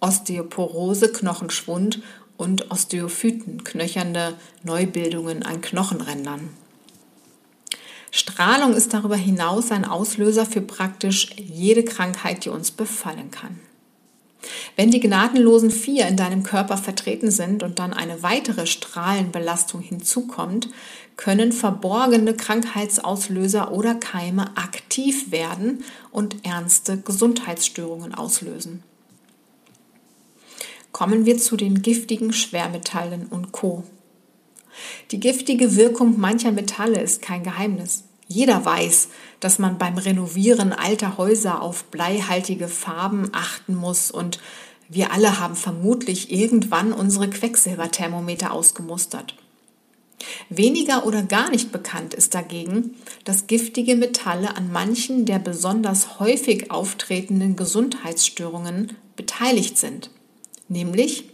Osteoporose, 0.00 1.12
Knochenschwund 1.12 2.02
und 2.36 2.70
Osteophyten, 2.70 3.62
knöchernde 3.62 4.34
Neubildungen 4.64 5.42
an 5.42 5.60
Knochenrändern. 5.60 6.48
Strahlung 8.14 8.74
ist 8.74 8.92
darüber 8.92 9.16
hinaus 9.16 9.72
ein 9.72 9.86
Auslöser 9.86 10.44
für 10.44 10.60
praktisch 10.60 11.30
jede 11.36 11.82
Krankheit, 11.82 12.44
die 12.44 12.50
uns 12.50 12.70
befallen 12.70 13.30
kann. 13.30 13.58
Wenn 14.76 14.90
die 14.90 15.00
gnadenlosen 15.00 15.70
vier 15.70 16.06
in 16.08 16.16
deinem 16.16 16.42
Körper 16.42 16.76
vertreten 16.76 17.30
sind 17.30 17.62
und 17.62 17.78
dann 17.78 17.94
eine 17.94 18.22
weitere 18.22 18.66
Strahlenbelastung 18.66 19.80
hinzukommt, 19.80 20.68
können 21.16 21.52
verborgene 21.52 22.34
Krankheitsauslöser 22.34 23.72
oder 23.72 23.94
Keime 23.94 24.56
aktiv 24.58 25.30
werden 25.30 25.82
und 26.10 26.44
ernste 26.44 26.98
Gesundheitsstörungen 26.98 28.14
auslösen. 28.14 28.82
Kommen 30.90 31.24
wir 31.24 31.38
zu 31.38 31.56
den 31.56 31.80
giftigen 31.80 32.34
Schwermetallen 32.34 33.26
und 33.28 33.52
Co. 33.52 33.84
Die 35.10 35.20
giftige 35.20 35.76
Wirkung 35.76 36.18
mancher 36.18 36.52
Metalle 36.52 37.00
ist 37.00 37.22
kein 37.22 37.42
Geheimnis. 37.42 38.04
Jeder 38.28 38.64
weiß, 38.64 39.08
dass 39.40 39.58
man 39.58 39.78
beim 39.78 39.98
Renovieren 39.98 40.72
alter 40.72 41.18
Häuser 41.18 41.60
auf 41.60 41.84
bleihaltige 41.84 42.68
Farben 42.68 43.28
achten 43.32 43.74
muss 43.74 44.10
und 44.10 44.38
wir 44.88 45.12
alle 45.12 45.40
haben 45.40 45.56
vermutlich 45.56 46.30
irgendwann 46.30 46.92
unsere 46.92 47.28
Quecksilberthermometer 47.28 48.52
ausgemustert. 48.52 49.36
Weniger 50.48 51.06
oder 51.06 51.22
gar 51.22 51.50
nicht 51.50 51.72
bekannt 51.72 52.14
ist 52.14 52.34
dagegen, 52.34 52.94
dass 53.24 53.46
giftige 53.46 53.96
Metalle 53.96 54.56
an 54.56 54.70
manchen 54.70 55.24
der 55.24 55.38
besonders 55.38 56.20
häufig 56.20 56.70
auftretenden 56.70 57.56
Gesundheitsstörungen 57.56 58.96
beteiligt 59.16 59.78
sind, 59.78 60.10
nämlich 60.68 61.24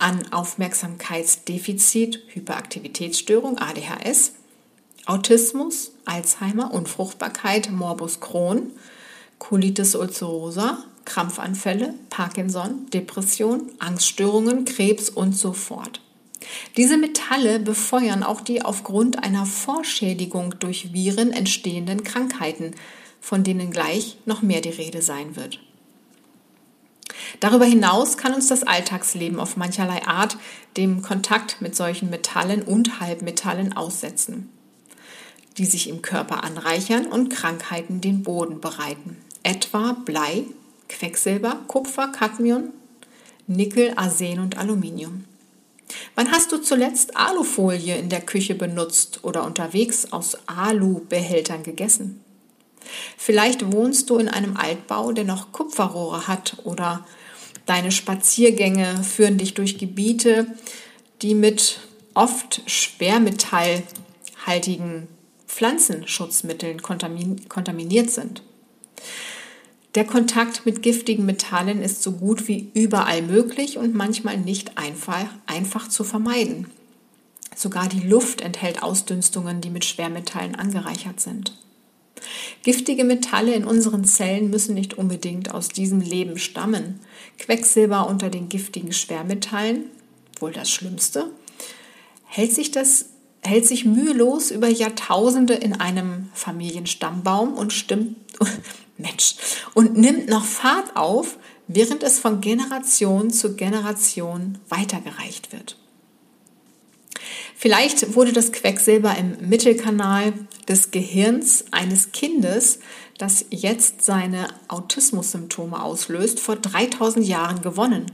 an 0.00 0.32
Aufmerksamkeitsdefizit, 0.32 2.20
Hyperaktivitätsstörung, 2.34 3.58
ADHS, 3.58 4.32
Autismus, 5.06 5.92
Alzheimer, 6.04 6.72
Unfruchtbarkeit, 6.72 7.70
Morbus 7.70 8.20
Crohn, 8.20 8.72
Colitis 9.38 9.94
ulcerosa, 9.94 10.84
Krampfanfälle, 11.04 11.94
Parkinson, 12.10 12.88
Depression, 12.90 13.70
Angststörungen, 13.78 14.64
Krebs 14.64 15.08
und 15.08 15.36
so 15.36 15.52
fort. 15.52 16.00
Diese 16.76 16.96
Metalle 16.96 17.58
befeuern 17.58 18.22
auch 18.22 18.40
die 18.40 18.62
aufgrund 18.62 19.22
einer 19.22 19.46
Vorschädigung 19.46 20.58
durch 20.58 20.92
Viren 20.92 21.32
entstehenden 21.32 22.04
Krankheiten, 22.04 22.74
von 23.20 23.44
denen 23.44 23.70
gleich 23.70 24.16
noch 24.24 24.42
mehr 24.42 24.60
die 24.60 24.70
Rede 24.70 25.02
sein 25.02 25.36
wird. 25.36 25.60
Darüber 27.40 27.64
hinaus 27.64 28.16
kann 28.16 28.34
uns 28.34 28.48
das 28.48 28.62
Alltagsleben 28.62 29.40
auf 29.40 29.56
mancherlei 29.56 30.06
Art 30.06 30.36
dem 30.76 31.02
Kontakt 31.02 31.60
mit 31.60 31.76
solchen 31.76 32.10
Metallen 32.10 32.62
und 32.62 33.00
Halbmetallen 33.00 33.76
aussetzen, 33.76 34.50
die 35.58 35.66
sich 35.66 35.88
im 35.88 36.02
Körper 36.02 36.44
anreichern 36.44 37.06
und 37.06 37.30
Krankheiten 37.30 38.00
den 38.00 38.22
Boden 38.22 38.60
bereiten. 38.60 39.16
Etwa 39.42 39.92
Blei, 40.04 40.44
Quecksilber, 40.88 41.60
Kupfer, 41.66 42.08
Cadmium, 42.08 42.70
Nickel, 43.46 43.92
Arsen 43.96 44.38
und 44.38 44.58
Aluminium. 44.58 45.24
Wann 46.14 46.30
hast 46.30 46.52
du 46.52 46.58
zuletzt 46.58 47.16
Alufolie 47.16 47.98
in 47.98 48.08
der 48.08 48.20
Küche 48.20 48.54
benutzt 48.54 49.20
oder 49.22 49.44
unterwegs 49.44 50.12
aus 50.12 50.36
Alubehältern 50.46 51.62
gegessen? 51.62 52.22
Vielleicht 53.16 53.72
wohnst 53.72 54.10
du 54.10 54.18
in 54.18 54.28
einem 54.28 54.56
Altbau, 54.56 55.12
der 55.12 55.24
noch 55.24 55.52
Kupferrohre 55.52 56.26
hat 56.26 56.56
oder 56.64 57.04
Deine 57.70 57.92
Spaziergänge 57.92 59.04
führen 59.04 59.38
dich 59.38 59.54
durch 59.54 59.78
Gebiete, 59.78 60.48
die 61.22 61.36
mit 61.36 61.78
oft 62.14 62.62
schwermetallhaltigen 62.66 65.06
Pflanzenschutzmitteln 65.46 66.82
kontaminiert 66.82 68.10
sind. 68.10 68.42
Der 69.94 70.04
Kontakt 70.04 70.66
mit 70.66 70.82
giftigen 70.82 71.26
Metallen 71.26 71.80
ist 71.80 72.02
so 72.02 72.10
gut 72.10 72.48
wie 72.48 72.72
überall 72.74 73.22
möglich 73.22 73.78
und 73.78 73.94
manchmal 73.94 74.36
nicht 74.36 74.76
einfach, 74.76 75.26
einfach 75.46 75.88
zu 75.88 76.02
vermeiden. 76.02 76.66
Sogar 77.54 77.88
die 77.88 78.00
Luft 78.00 78.40
enthält 78.40 78.82
Ausdünstungen, 78.82 79.60
die 79.60 79.70
mit 79.70 79.84
Schwermetallen 79.84 80.56
angereichert 80.56 81.20
sind. 81.20 81.56
Giftige 82.62 83.04
Metalle 83.04 83.54
in 83.54 83.64
unseren 83.64 84.04
Zellen 84.04 84.50
müssen 84.50 84.74
nicht 84.74 84.94
unbedingt 84.94 85.52
aus 85.52 85.68
diesem 85.68 86.00
Leben 86.00 86.38
stammen. 86.38 87.00
Quecksilber 87.38 88.08
unter 88.08 88.30
den 88.30 88.48
giftigen 88.48 88.92
Schwermetallen, 88.92 89.84
wohl 90.38 90.52
das 90.52 90.70
Schlimmste, 90.70 91.30
hält 92.26 92.52
sich, 92.52 92.70
das, 92.70 93.06
hält 93.42 93.66
sich 93.66 93.84
mühelos 93.84 94.50
über 94.50 94.68
Jahrtausende 94.68 95.54
in 95.54 95.74
einem 95.74 96.28
Familienstammbaum 96.34 97.54
und 97.54 97.72
stimmt, 97.72 98.16
Mensch, 98.98 99.34
und 99.74 99.96
nimmt 99.96 100.28
noch 100.28 100.44
Fahrt 100.44 100.96
auf, 100.96 101.38
während 101.66 102.02
es 102.02 102.18
von 102.18 102.40
Generation 102.40 103.30
zu 103.30 103.56
Generation 103.56 104.58
weitergereicht 104.68 105.52
wird. 105.52 105.79
Vielleicht 107.60 108.14
wurde 108.14 108.32
das 108.32 108.52
Quecksilber 108.52 109.18
im 109.18 109.36
Mittelkanal 109.50 110.32
des 110.66 110.92
Gehirns 110.92 111.66
eines 111.72 112.10
Kindes, 112.10 112.78
das 113.18 113.44
jetzt 113.50 114.02
seine 114.02 114.48
Autismussymptome 114.68 115.82
auslöst, 115.82 116.40
vor 116.40 116.56
3000 116.56 117.28
Jahren 117.28 117.60
gewonnen 117.60 118.06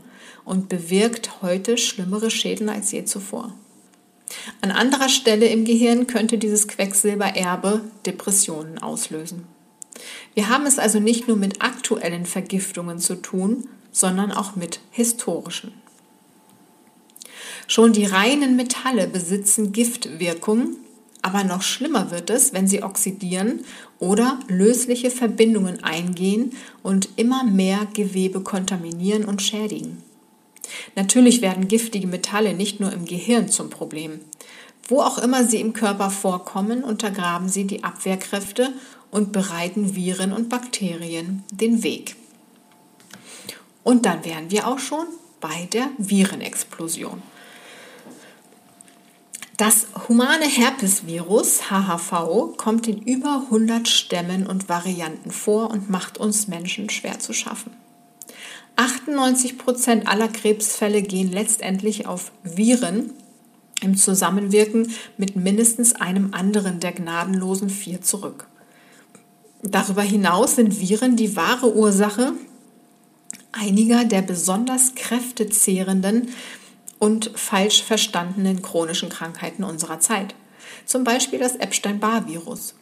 und 0.44 0.68
bewirkt 0.68 1.42
heute 1.42 1.78
schlimmere 1.78 2.28
Schäden 2.28 2.68
als 2.68 2.90
je 2.90 3.04
zuvor. 3.04 3.54
An 4.62 4.72
anderer 4.72 5.08
Stelle 5.08 5.46
im 5.46 5.64
Gehirn 5.64 6.08
könnte 6.08 6.38
dieses 6.38 6.66
Quecksilbererbe 6.66 7.82
Depressionen 8.04 8.78
auslösen. 8.78 9.46
Wir 10.34 10.48
haben 10.48 10.66
es 10.66 10.80
also 10.80 10.98
nicht 10.98 11.28
nur 11.28 11.36
mit 11.36 11.62
aktuellen 11.62 12.26
Vergiftungen 12.26 12.98
zu 12.98 13.14
tun, 13.14 13.68
sondern 13.92 14.32
auch 14.32 14.56
mit 14.56 14.80
historischen. 14.90 15.85
Schon 17.68 17.92
die 17.92 18.04
reinen 18.04 18.56
Metalle 18.56 19.08
besitzen 19.08 19.72
Giftwirkung, 19.72 20.76
aber 21.22 21.42
noch 21.42 21.62
schlimmer 21.62 22.12
wird 22.12 22.30
es, 22.30 22.52
wenn 22.52 22.68
sie 22.68 22.84
oxidieren 22.84 23.64
oder 23.98 24.38
lösliche 24.46 25.10
Verbindungen 25.10 25.82
eingehen 25.82 26.52
und 26.84 27.08
immer 27.16 27.42
mehr 27.42 27.88
Gewebe 27.92 28.40
kontaminieren 28.40 29.24
und 29.24 29.42
schädigen. 29.42 30.02
Natürlich 30.94 31.42
werden 31.42 31.66
giftige 31.66 32.06
Metalle 32.06 32.54
nicht 32.54 32.78
nur 32.78 32.92
im 32.92 33.04
Gehirn 33.04 33.48
zum 33.48 33.70
Problem. 33.70 34.20
Wo 34.88 35.00
auch 35.00 35.18
immer 35.18 35.44
sie 35.44 35.60
im 35.60 35.72
Körper 35.72 36.10
vorkommen, 36.10 36.84
untergraben 36.84 37.48
sie 37.48 37.64
die 37.64 37.82
Abwehrkräfte 37.82 38.72
und 39.10 39.32
bereiten 39.32 39.96
Viren 39.96 40.32
und 40.32 40.48
Bakterien 40.48 41.42
den 41.50 41.82
Weg. 41.82 42.14
Und 43.82 44.06
dann 44.06 44.24
wären 44.24 44.50
wir 44.50 44.68
auch 44.68 44.78
schon 44.78 45.06
bei 45.40 45.68
der 45.72 45.88
Virenexplosion. 45.98 47.22
Das 49.56 49.86
humane 50.08 50.44
Herpesvirus 50.44 51.70
HHV 51.70 52.58
kommt 52.58 52.88
in 52.88 53.00
über 53.00 53.44
100 53.46 53.88
Stämmen 53.88 54.46
und 54.46 54.68
Varianten 54.68 55.30
vor 55.30 55.70
und 55.70 55.88
macht 55.88 56.18
uns 56.18 56.46
Menschen 56.46 56.90
schwer 56.90 57.18
zu 57.20 57.32
schaffen. 57.32 57.72
98 58.76 59.56
Prozent 59.56 60.08
aller 60.08 60.28
Krebsfälle 60.28 61.00
gehen 61.00 61.32
letztendlich 61.32 62.06
auf 62.06 62.32
Viren 62.42 63.14
im 63.80 63.96
Zusammenwirken 63.96 64.92
mit 65.16 65.36
mindestens 65.36 65.94
einem 65.94 66.34
anderen 66.34 66.78
der 66.80 66.92
gnadenlosen 66.92 67.70
vier 67.70 68.02
zurück. 68.02 68.48
Darüber 69.62 70.02
hinaus 70.02 70.56
sind 70.56 70.80
Viren 70.80 71.16
die 71.16 71.34
wahre 71.34 71.74
Ursache 71.74 72.34
einiger 73.52 74.04
der 74.04 74.20
besonders 74.20 74.94
kräftezehrenden 74.94 76.28
und 76.98 77.30
falsch 77.34 77.82
verstandenen 77.82 78.62
chronischen 78.62 79.08
Krankheiten 79.08 79.64
unserer 79.64 79.98
Zeit. 80.00 80.34
Zum 80.84 81.04
Beispiel 81.04 81.38
das 81.38 81.56
Epstein-Barr-Virus, 81.56 82.74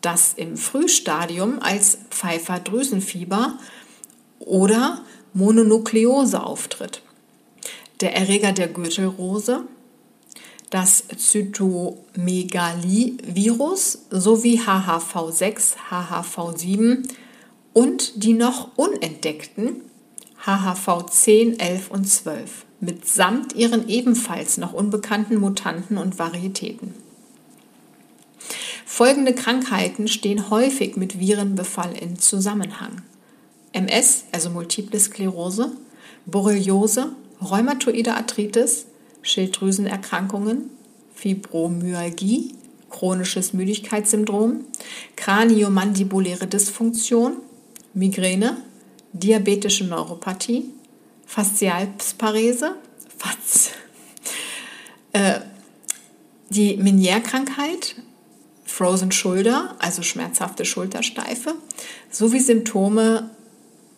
das 0.00 0.32
im 0.34 0.56
Frühstadium 0.56 1.60
als 1.60 1.98
Pfeiffer-Drüsenfieber 2.10 3.58
oder 4.38 5.02
Mononukleose 5.34 6.42
auftritt. 6.42 7.02
Der 8.00 8.16
Erreger 8.16 8.52
der 8.52 8.68
Gürtelrose, 8.68 9.64
das 10.70 11.04
Zytomegalie-Virus 11.16 14.06
sowie 14.10 14.60
HHV6, 14.60 15.74
HHV7 15.90 17.08
und 17.72 18.24
die 18.24 18.32
noch 18.32 18.76
unentdeckten 18.76 19.82
HHV10, 20.44 21.60
11 21.60 21.90
und 21.90 22.08
12 22.08 22.64
mitsamt 22.80 23.54
ihren 23.54 23.88
ebenfalls 23.88 24.58
noch 24.58 24.72
unbekannten 24.72 25.36
Mutanten 25.36 25.98
und 25.98 26.18
Varietäten. 26.18 26.94
Folgende 28.86 29.34
Krankheiten 29.34 30.08
stehen 30.08 30.50
häufig 30.50 30.96
mit 30.96 31.20
Virenbefall 31.20 31.92
in 31.96 32.18
Zusammenhang. 32.18 33.02
MS, 33.72 34.24
also 34.32 34.50
Multiple 34.50 34.98
Sklerose, 34.98 35.70
Borreliose, 36.26 37.12
rheumatoide 37.40 38.14
Arthritis, 38.14 38.86
Schilddrüsenerkrankungen, 39.22 40.70
Fibromyalgie, 41.14 42.54
chronisches 42.88 43.52
Müdigkeitssyndrom, 43.52 44.64
kraniomandibuläre 45.16 46.46
Dysfunktion, 46.46 47.34
Migräne, 47.94 48.56
diabetische 49.12 49.84
Neuropathie, 49.84 50.70
Faszialsparese, 51.30 52.74
Faz, 53.16 53.70
äh, 55.12 55.38
die 56.48 56.76
Meniere-Krankheit, 56.76 57.94
Frozen 58.64 59.12
Shoulder, 59.12 59.76
also 59.78 60.02
schmerzhafte 60.02 60.64
Schultersteife, 60.64 61.54
sowie 62.10 62.40
Symptome 62.40 63.30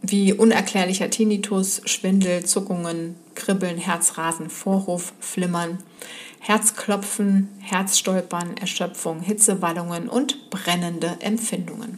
wie 0.03 0.35
unerklärlicher 0.35 1.09
Tinnitus, 1.09 1.81
Schwindel, 1.87 2.45
Zuckungen, 2.45 3.17
Kribbeln, 3.35 3.79
Herzrasen, 3.79 4.51
Vorhof, 4.51 5.15
Flimmern, 5.21 5.79
Herzklopfen, 6.39 7.49
Herzstolpern, 7.61 8.59
Erschöpfung, 8.59 9.21
Hitzewallungen 9.21 10.11
und 10.11 10.51
brennende 10.51 11.17
Empfindungen. 11.21 11.97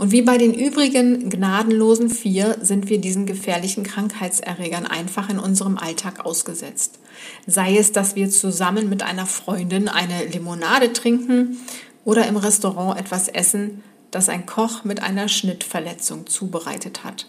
Und 0.00 0.12
wie 0.12 0.22
bei 0.22 0.38
den 0.38 0.54
übrigen 0.54 1.28
gnadenlosen 1.28 2.08
vier 2.08 2.56
sind 2.62 2.88
wir 2.88 3.02
diesen 3.02 3.26
gefährlichen 3.26 3.84
Krankheitserregern 3.84 4.86
einfach 4.86 5.28
in 5.28 5.38
unserem 5.38 5.76
Alltag 5.76 6.24
ausgesetzt. 6.24 6.98
Sei 7.46 7.76
es, 7.76 7.92
dass 7.92 8.16
wir 8.16 8.30
zusammen 8.30 8.88
mit 8.88 9.02
einer 9.02 9.26
Freundin 9.26 9.88
eine 9.88 10.24
Limonade 10.24 10.94
trinken 10.94 11.58
oder 12.06 12.26
im 12.26 12.38
Restaurant 12.38 12.98
etwas 12.98 13.28
essen, 13.28 13.82
das 14.10 14.30
ein 14.30 14.46
Koch 14.46 14.84
mit 14.84 15.02
einer 15.02 15.28
Schnittverletzung 15.28 16.26
zubereitet 16.26 17.04
hat. 17.04 17.26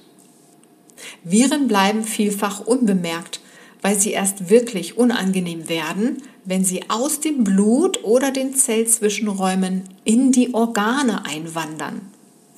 Viren 1.25 1.67
bleiben 1.67 2.05
vielfach 2.05 2.61
unbemerkt, 2.61 3.41
weil 3.81 3.99
sie 3.99 4.11
erst 4.11 4.49
wirklich 4.49 4.97
unangenehm 4.97 5.67
werden, 5.67 6.23
wenn 6.45 6.63
sie 6.63 6.89
aus 6.89 7.19
dem 7.19 7.43
Blut 7.43 8.01
oder 8.05 8.31
den 8.31 8.55
Zellzwischenräumen 8.55 9.89
in 10.05 10.31
die 10.31 10.53
Organe 10.53 11.25
einwandern 11.25 12.11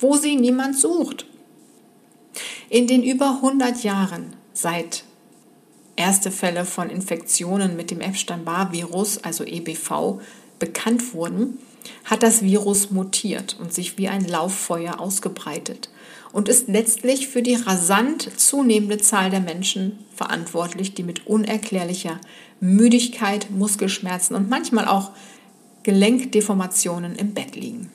wo 0.04 0.16
sie 0.16 0.36
niemand 0.36 0.78
sucht. 0.78 1.24
In 2.68 2.86
den 2.86 3.02
über 3.02 3.36
100 3.36 3.84
Jahren 3.84 4.36
seit 4.52 5.04
erste 5.96 6.30
Fälle 6.30 6.66
von 6.66 6.90
Infektionen 6.90 7.74
mit 7.74 7.90
dem 7.90 8.02
Epstein-Barr-Virus, 8.02 9.24
also 9.24 9.44
EBV, 9.44 10.20
bekannt 10.58 11.14
wurden, 11.14 11.58
hat 12.04 12.22
das 12.22 12.42
Virus 12.42 12.90
mutiert 12.90 13.56
und 13.58 13.72
sich 13.72 13.96
wie 13.96 14.08
ein 14.08 14.26
Lauffeuer 14.26 15.00
ausgebreitet 15.00 15.88
und 16.32 16.50
ist 16.50 16.68
letztlich 16.68 17.28
für 17.28 17.40
die 17.40 17.54
rasant 17.54 18.28
zunehmende 18.38 18.98
Zahl 18.98 19.30
der 19.30 19.40
Menschen 19.40 19.98
verantwortlich, 20.14 20.92
die 20.92 21.02
mit 21.02 21.26
unerklärlicher 21.26 22.20
Müdigkeit, 22.60 23.50
Muskelschmerzen 23.50 24.36
und 24.36 24.50
manchmal 24.50 24.86
auch 24.86 25.12
Gelenkdeformationen 25.82 27.16
im 27.16 27.32
Bett 27.32 27.56
liegen. 27.56 27.90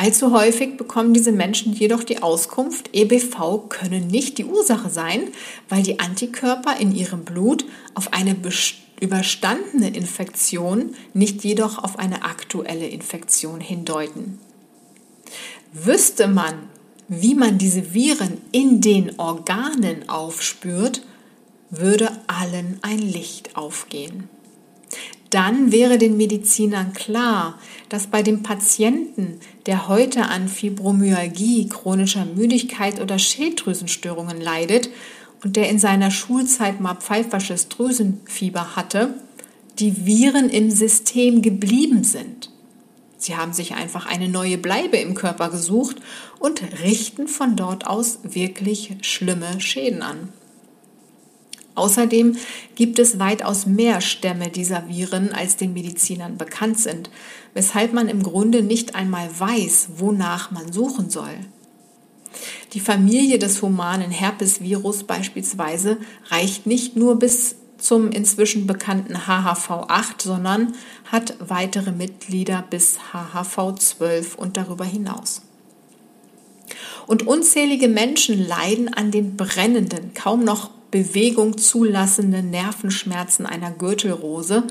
Allzu 0.00 0.32
häufig 0.32 0.78
bekommen 0.78 1.12
diese 1.12 1.30
Menschen 1.30 1.74
jedoch 1.74 2.04
die 2.04 2.22
Auskunft, 2.22 2.88
EBV 2.94 3.68
könne 3.68 4.00
nicht 4.00 4.38
die 4.38 4.46
Ursache 4.46 4.88
sein, 4.88 5.24
weil 5.68 5.82
die 5.82 6.00
Antikörper 6.00 6.80
in 6.80 6.94
ihrem 6.96 7.26
Blut 7.26 7.66
auf 7.92 8.14
eine 8.14 8.34
überstandene 8.98 9.94
Infektion, 9.94 10.94
nicht 11.12 11.44
jedoch 11.44 11.84
auf 11.84 11.98
eine 11.98 12.24
aktuelle 12.24 12.88
Infektion 12.88 13.60
hindeuten. 13.60 14.38
Wüsste 15.74 16.28
man, 16.28 16.54
wie 17.08 17.34
man 17.34 17.58
diese 17.58 17.92
Viren 17.92 18.38
in 18.52 18.80
den 18.80 19.18
Organen 19.18 20.08
aufspürt, 20.08 21.02
würde 21.68 22.10
allen 22.26 22.78
ein 22.80 23.00
Licht 23.00 23.54
aufgehen. 23.54 24.30
Dann 25.30 25.70
wäre 25.70 25.96
den 25.96 26.16
Medizinern 26.16 26.92
klar, 26.92 27.58
dass 27.88 28.08
bei 28.08 28.22
dem 28.22 28.42
Patienten, 28.42 29.38
der 29.66 29.88
heute 29.88 30.26
an 30.26 30.48
Fibromyalgie, 30.48 31.68
chronischer 31.68 32.24
Müdigkeit 32.24 33.00
oder 33.00 33.18
Schilddrüsenstörungen 33.18 34.40
leidet 34.40 34.90
und 35.42 35.56
der 35.56 35.70
in 35.70 35.78
seiner 35.78 36.10
Schulzeit 36.10 36.80
mal 36.80 36.96
pfeifersches 36.96 37.68
Drüsenfieber 37.68 38.76
hatte, 38.76 39.14
die 39.78 40.04
Viren 40.04 40.50
im 40.50 40.70
System 40.70 41.42
geblieben 41.42 42.04
sind. 42.04 42.50
Sie 43.16 43.36
haben 43.36 43.52
sich 43.52 43.74
einfach 43.74 44.06
eine 44.06 44.28
neue 44.28 44.58
Bleibe 44.58 44.96
im 44.96 45.14
Körper 45.14 45.50
gesucht 45.50 45.96
und 46.38 46.62
richten 46.82 47.28
von 47.28 47.54
dort 47.54 47.86
aus 47.86 48.20
wirklich 48.22 48.96
schlimme 49.02 49.60
Schäden 49.60 50.02
an. 50.02 50.30
Außerdem 51.74 52.36
gibt 52.74 52.98
es 52.98 53.18
weitaus 53.18 53.66
mehr 53.66 54.00
Stämme 54.00 54.48
dieser 54.48 54.88
Viren, 54.88 55.32
als 55.32 55.56
den 55.56 55.72
Medizinern 55.72 56.36
bekannt 56.36 56.78
sind, 56.78 57.10
weshalb 57.54 57.92
man 57.92 58.08
im 58.08 58.22
Grunde 58.22 58.62
nicht 58.62 58.94
einmal 58.94 59.28
weiß, 59.38 59.90
wonach 59.96 60.50
man 60.50 60.72
suchen 60.72 61.10
soll. 61.10 61.38
Die 62.72 62.80
Familie 62.80 63.38
des 63.38 63.62
humanen 63.62 64.10
Herpesvirus 64.10 65.04
beispielsweise 65.04 65.98
reicht 66.28 66.66
nicht 66.66 66.96
nur 66.96 67.18
bis 67.18 67.56
zum 67.78 68.10
inzwischen 68.10 68.66
bekannten 68.66 69.16
HHV8, 69.16 70.22
sondern 70.22 70.74
hat 71.10 71.34
weitere 71.40 71.92
Mitglieder 71.92 72.64
bis 72.68 72.98
HHV12 73.12 74.36
und 74.36 74.56
darüber 74.56 74.84
hinaus. 74.84 75.42
Und 77.06 77.26
unzählige 77.26 77.88
Menschen 77.88 78.46
leiden 78.46 78.92
an 78.92 79.10
den 79.10 79.36
brennenden, 79.36 80.14
kaum 80.14 80.44
noch 80.44 80.70
Bewegung 80.90 81.58
zulassende 81.58 82.42
Nervenschmerzen 82.42 83.46
einer 83.46 83.70
Gürtelrose, 83.70 84.64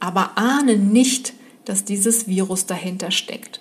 aber 0.00 0.36
ahnen 0.36 0.92
nicht, 0.92 1.34
dass 1.64 1.84
dieses 1.84 2.26
Virus 2.26 2.66
dahinter 2.66 3.10
steckt. 3.10 3.60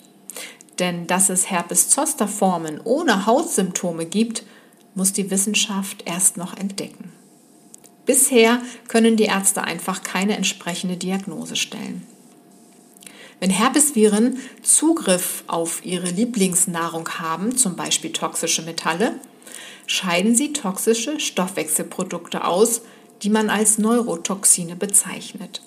Denn 0.80 1.08
dass 1.08 1.30
es 1.30 1.50
Herpes-Zoster-Formen 1.50 2.82
ohne 2.84 3.26
Hautsymptome 3.26 4.06
gibt, 4.06 4.44
muss 4.96 5.14
die 5.14 5.30
Wissenschaft 5.30 6.04
erst 6.06 6.38
noch 6.38 6.58
entdecken. 6.58 7.12
Bisher 8.06 8.62
können 8.88 9.16
die 9.16 9.26
Ärzte 9.26 9.64
einfach 9.64 10.04
keine 10.04 10.36
entsprechende 10.36 10.98
Diagnose 10.98 11.56
stellen. 11.56 12.06
Wenn 13.40 13.52
Herpesviren 13.52 14.38
Zugriff 14.62 15.44
auf 15.48 15.86
ihre 15.86 16.10
Lieblingsnahrung 16.10 17.10
haben, 17.20 17.58
zum 17.58 17.76
Beispiel 17.76 18.12
toxische 18.12 18.64
Metalle, 18.64 19.20
scheiden 19.88 20.36
sie 20.36 20.54
toxische 20.54 21.20
Stoffwechselprodukte 21.20 22.46
aus, 22.46 22.82
die 23.24 23.30
man 23.30 23.50
als 23.50 23.78
Neurotoxine 23.78 24.76
bezeichnet. 24.76 25.62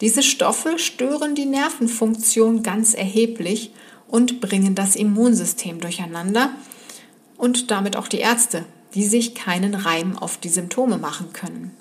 Diese 0.00 0.22
Stoffe 0.22 0.78
stören 0.78 1.34
die 1.34 1.46
Nervenfunktion 1.46 2.62
ganz 2.62 2.94
erheblich 2.94 3.72
und 4.08 4.40
bringen 4.40 4.74
das 4.74 4.96
Immunsystem 4.96 5.80
durcheinander 5.80 6.50
und 7.36 7.70
damit 7.70 7.96
auch 7.96 8.08
die 8.08 8.18
Ärzte, 8.18 8.64
die 8.94 9.06
sich 9.06 9.34
keinen 9.34 9.74
Reim 9.74 10.18
auf 10.18 10.36
die 10.36 10.50
Symptome 10.50 10.98
machen 10.98 11.32
können. 11.32 11.74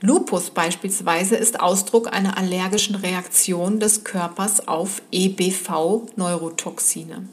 Lupus 0.00 0.50
beispielsweise 0.50 1.36
ist 1.36 1.60
Ausdruck 1.60 2.12
einer 2.12 2.36
allergischen 2.38 2.96
Reaktion 2.96 3.80
des 3.80 4.04
Körpers 4.04 4.66
auf 4.66 5.02
EBV-Neurotoxine. 5.12 7.28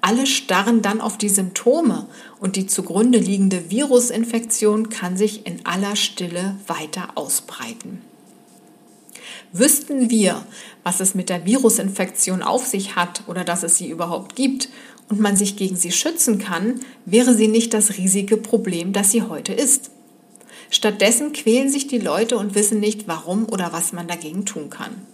Alle 0.00 0.26
starren 0.26 0.82
dann 0.82 1.00
auf 1.00 1.18
die 1.18 1.28
Symptome 1.28 2.06
und 2.38 2.56
die 2.56 2.66
zugrunde 2.66 3.18
liegende 3.18 3.70
Virusinfektion 3.70 4.88
kann 4.88 5.16
sich 5.16 5.46
in 5.46 5.64
aller 5.64 5.96
Stille 5.96 6.56
weiter 6.66 7.10
ausbreiten. 7.16 8.02
Wüssten 9.52 10.10
wir, 10.10 10.46
was 10.82 11.00
es 11.00 11.14
mit 11.14 11.28
der 11.28 11.44
Virusinfektion 11.46 12.42
auf 12.42 12.66
sich 12.66 12.96
hat 12.96 13.22
oder 13.26 13.44
dass 13.44 13.62
es 13.62 13.76
sie 13.76 13.88
überhaupt 13.88 14.36
gibt 14.36 14.68
und 15.08 15.20
man 15.20 15.36
sich 15.36 15.56
gegen 15.56 15.76
sie 15.76 15.92
schützen 15.92 16.38
kann, 16.38 16.80
wäre 17.04 17.34
sie 17.34 17.48
nicht 17.48 17.74
das 17.74 17.96
riesige 17.96 18.36
Problem, 18.36 18.92
das 18.92 19.10
sie 19.10 19.22
heute 19.22 19.52
ist. 19.52 19.90
Stattdessen 20.70 21.32
quälen 21.32 21.70
sich 21.70 21.86
die 21.86 21.98
Leute 21.98 22.36
und 22.36 22.54
wissen 22.54 22.80
nicht, 22.80 23.06
warum 23.06 23.48
oder 23.48 23.72
was 23.72 23.92
man 23.92 24.08
dagegen 24.08 24.44
tun 24.46 24.68
kann. 24.68 25.06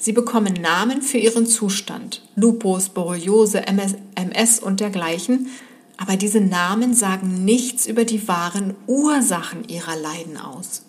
Sie 0.00 0.12
bekommen 0.12 0.54
Namen 0.54 1.02
für 1.02 1.18
ihren 1.18 1.44
Zustand, 1.44 2.22
Lupus, 2.34 2.88
Borreliose, 2.88 3.66
MS, 3.66 3.96
MS 4.14 4.58
und 4.58 4.80
dergleichen, 4.80 5.48
aber 5.98 6.16
diese 6.16 6.40
Namen 6.40 6.94
sagen 6.94 7.44
nichts 7.44 7.86
über 7.86 8.06
die 8.06 8.26
wahren 8.26 8.74
Ursachen 8.86 9.68
ihrer 9.68 9.96
Leiden 9.96 10.38
aus. 10.38 10.84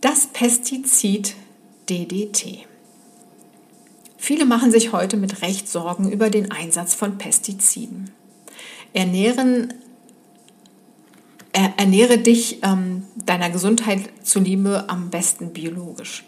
Das 0.00 0.26
Pestizid 0.26 1.36
DDT. 1.88 2.66
Viele 4.16 4.46
machen 4.46 4.72
sich 4.72 4.90
heute 4.90 5.16
mit 5.16 5.42
Recht 5.42 5.68
Sorgen 5.68 6.10
über 6.10 6.28
den 6.28 6.50
Einsatz 6.50 6.94
von 6.94 7.18
Pestiziden. 7.18 8.10
Ernähren 8.92 9.72
ernähre 11.56 12.18
dich 12.18 12.62
ähm, 12.62 13.04
deiner 13.24 13.50
Gesundheit 13.50 14.10
zuliebe 14.22 14.84
am 14.88 15.10
besten 15.10 15.52
biologisch. 15.52 16.24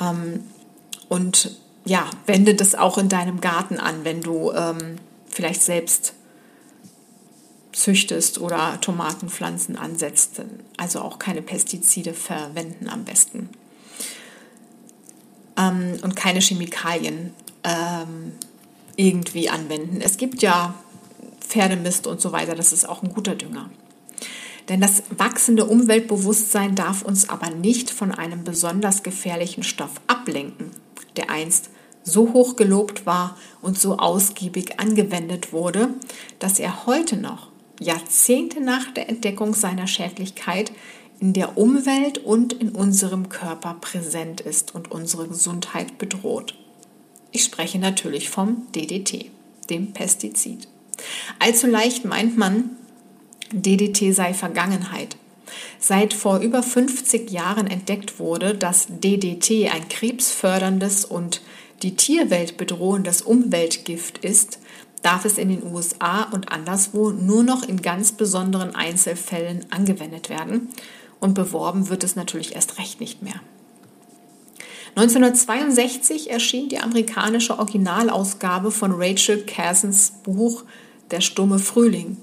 Ähm, 0.00 0.44
und 1.08 1.56
ja, 1.84 2.10
wende 2.26 2.54
das 2.54 2.74
auch 2.74 2.98
in 2.98 3.08
deinem 3.08 3.40
Garten 3.40 3.78
an, 3.78 4.04
wenn 4.04 4.22
du 4.22 4.52
ähm, 4.52 4.96
vielleicht 5.28 5.62
selbst 5.62 6.14
züchtest 7.72 8.40
oder 8.40 8.80
Tomatenpflanzen 8.80 9.76
ansetzt. 9.76 10.42
Also 10.76 11.00
auch 11.00 11.18
keine 11.18 11.42
Pestizide 11.42 12.14
verwenden 12.14 12.88
am 12.88 13.04
besten. 13.04 13.50
Ähm, 15.56 15.98
und 16.02 16.16
keine 16.16 16.40
Chemikalien 16.40 17.34
ähm, 17.62 18.32
irgendwie 18.96 19.48
anwenden. 19.48 20.00
Es 20.00 20.16
gibt 20.16 20.42
ja 20.42 20.74
Pferdemist 21.40 22.08
und 22.08 22.20
so 22.20 22.32
weiter, 22.32 22.56
das 22.56 22.72
ist 22.72 22.88
auch 22.88 23.02
ein 23.02 23.12
guter 23.12 23.36
Dünger. 23.36 23.70
Denn 24.68 24.80
das 24.80 25.02
wachsende 25.16 25.66
Umweltbewusstsein 25.66 26.74
darf 26.74 27.02
uns 27.02 27.28
aber 27.28 27.50
nicht 27.50 27.90
von 27.90 28.12
einem 28.12 28.44
besonders 28.44 29.02
gefährlichen 29.02 29.62
Stoff 29.62 30.00
ablenken, 30.06 30.70
der 31.16 31.30
einst 31.30 31.70
so 32.02 32.32
hoch 32.32 32.56
gelobt 32.56 33.06
war 33.06 33.36
und 33.62 33.78
so 33.78 33.96
ausgiebig 33.96 34.78
angewendet 34.78 35.52
wurde, 35.52 35.88
dass 36.38 36.58
er 36.58 36.86
heute 36.86 37.16
noch, 37.16 37.48
Jahrzehnte 37.80 38.60
nach 38.60 38.92
der 38.92 39.08
Entdeckung 39.08 39.54
seiner 39.54 39.86
Schädlichkeit, 39.86 40.70
in 41.20 41.32
der 41.32 41.56
Umwelt 41.56 42.18
und 42.18 42.52
in 42.52 42.70
unserem 42.70 43.28
Körper 43.28 43.76
präsent 43.80 44.40
ist 44.40 44.74
und 44.74 44.90
unsere 44.90 45.28
Gesundheit 45.28 45.96
bedroht. 45.98 46.54
Ich 47.32 47.44
spreche 47.44 47.78
natürlich 47.78 48.28
vom 48.30 48.66
DDT, 48.72 49.30
dem 49.70 49.92
Pestizid. 49.92 50.68
Allzu 51.38 51.66
leicht 51.66 52.04
meint 52.04 52.36
man, 52.36 52.76
DDT 53.52 54.12
sei 54.12 54.34
Vergangenheit. 54.34 55.16
Seit 55.78 56.14
vor 56.14 56.38
über 56.38 56.62
50 56.62 57.30
Jahren 57.30 57.66
entdeckt 57.66 58.18
wurde, 58.18 58.54
dass 58.54 58.86
DDT 58.88 59.70
ein 59.72 59.88
krebsförderndes 59.88 61.04
und 61.04 61.42
die 61.82 61.96
Tierwelt 61.96 62.56
bedrohendes 62.56 63.22
Umweltgift 63.22 64.18
ist, 64.18 64.58
darf 65.02 65.24
es 65.26 65.36
in 65.36 65.50
den 65.50 65.62
USA 65.62 66.22
und 66.24 66.50
anderswo 66.50 67.10
nur 67.10 67.42
noch 67.42 67.62
in 67.62 67.82
ganz 67.82 68.12
besonderen 68.12 68.74
Einzelfällen 68.74 69.66
angewendet 69.70 70.30
werden 70.30 70.70
und 71.20 71.34
beworben 71.34 71.90
wird 71.90 72.04
es 72.04 72.16
natürlich 72.16 72.54
erst 72.54 72.78
recht 72.78 73.00
nicht 73.00 73.22
mehr. 73.22 73.40
1962 74.96 76.30
erschien 76.30 76.68
die 76.68 76.78
amerikanische 76.78 77.58
Originalausgabe 77.58 78.70
von 78.70 78.92
Rachel 78.92 79.44
Carsons 79.44 80.12
Buch 80.22 80.64
Der 81.10 81.20
stumme 81.20 81.58
Frühling 81.58 82.16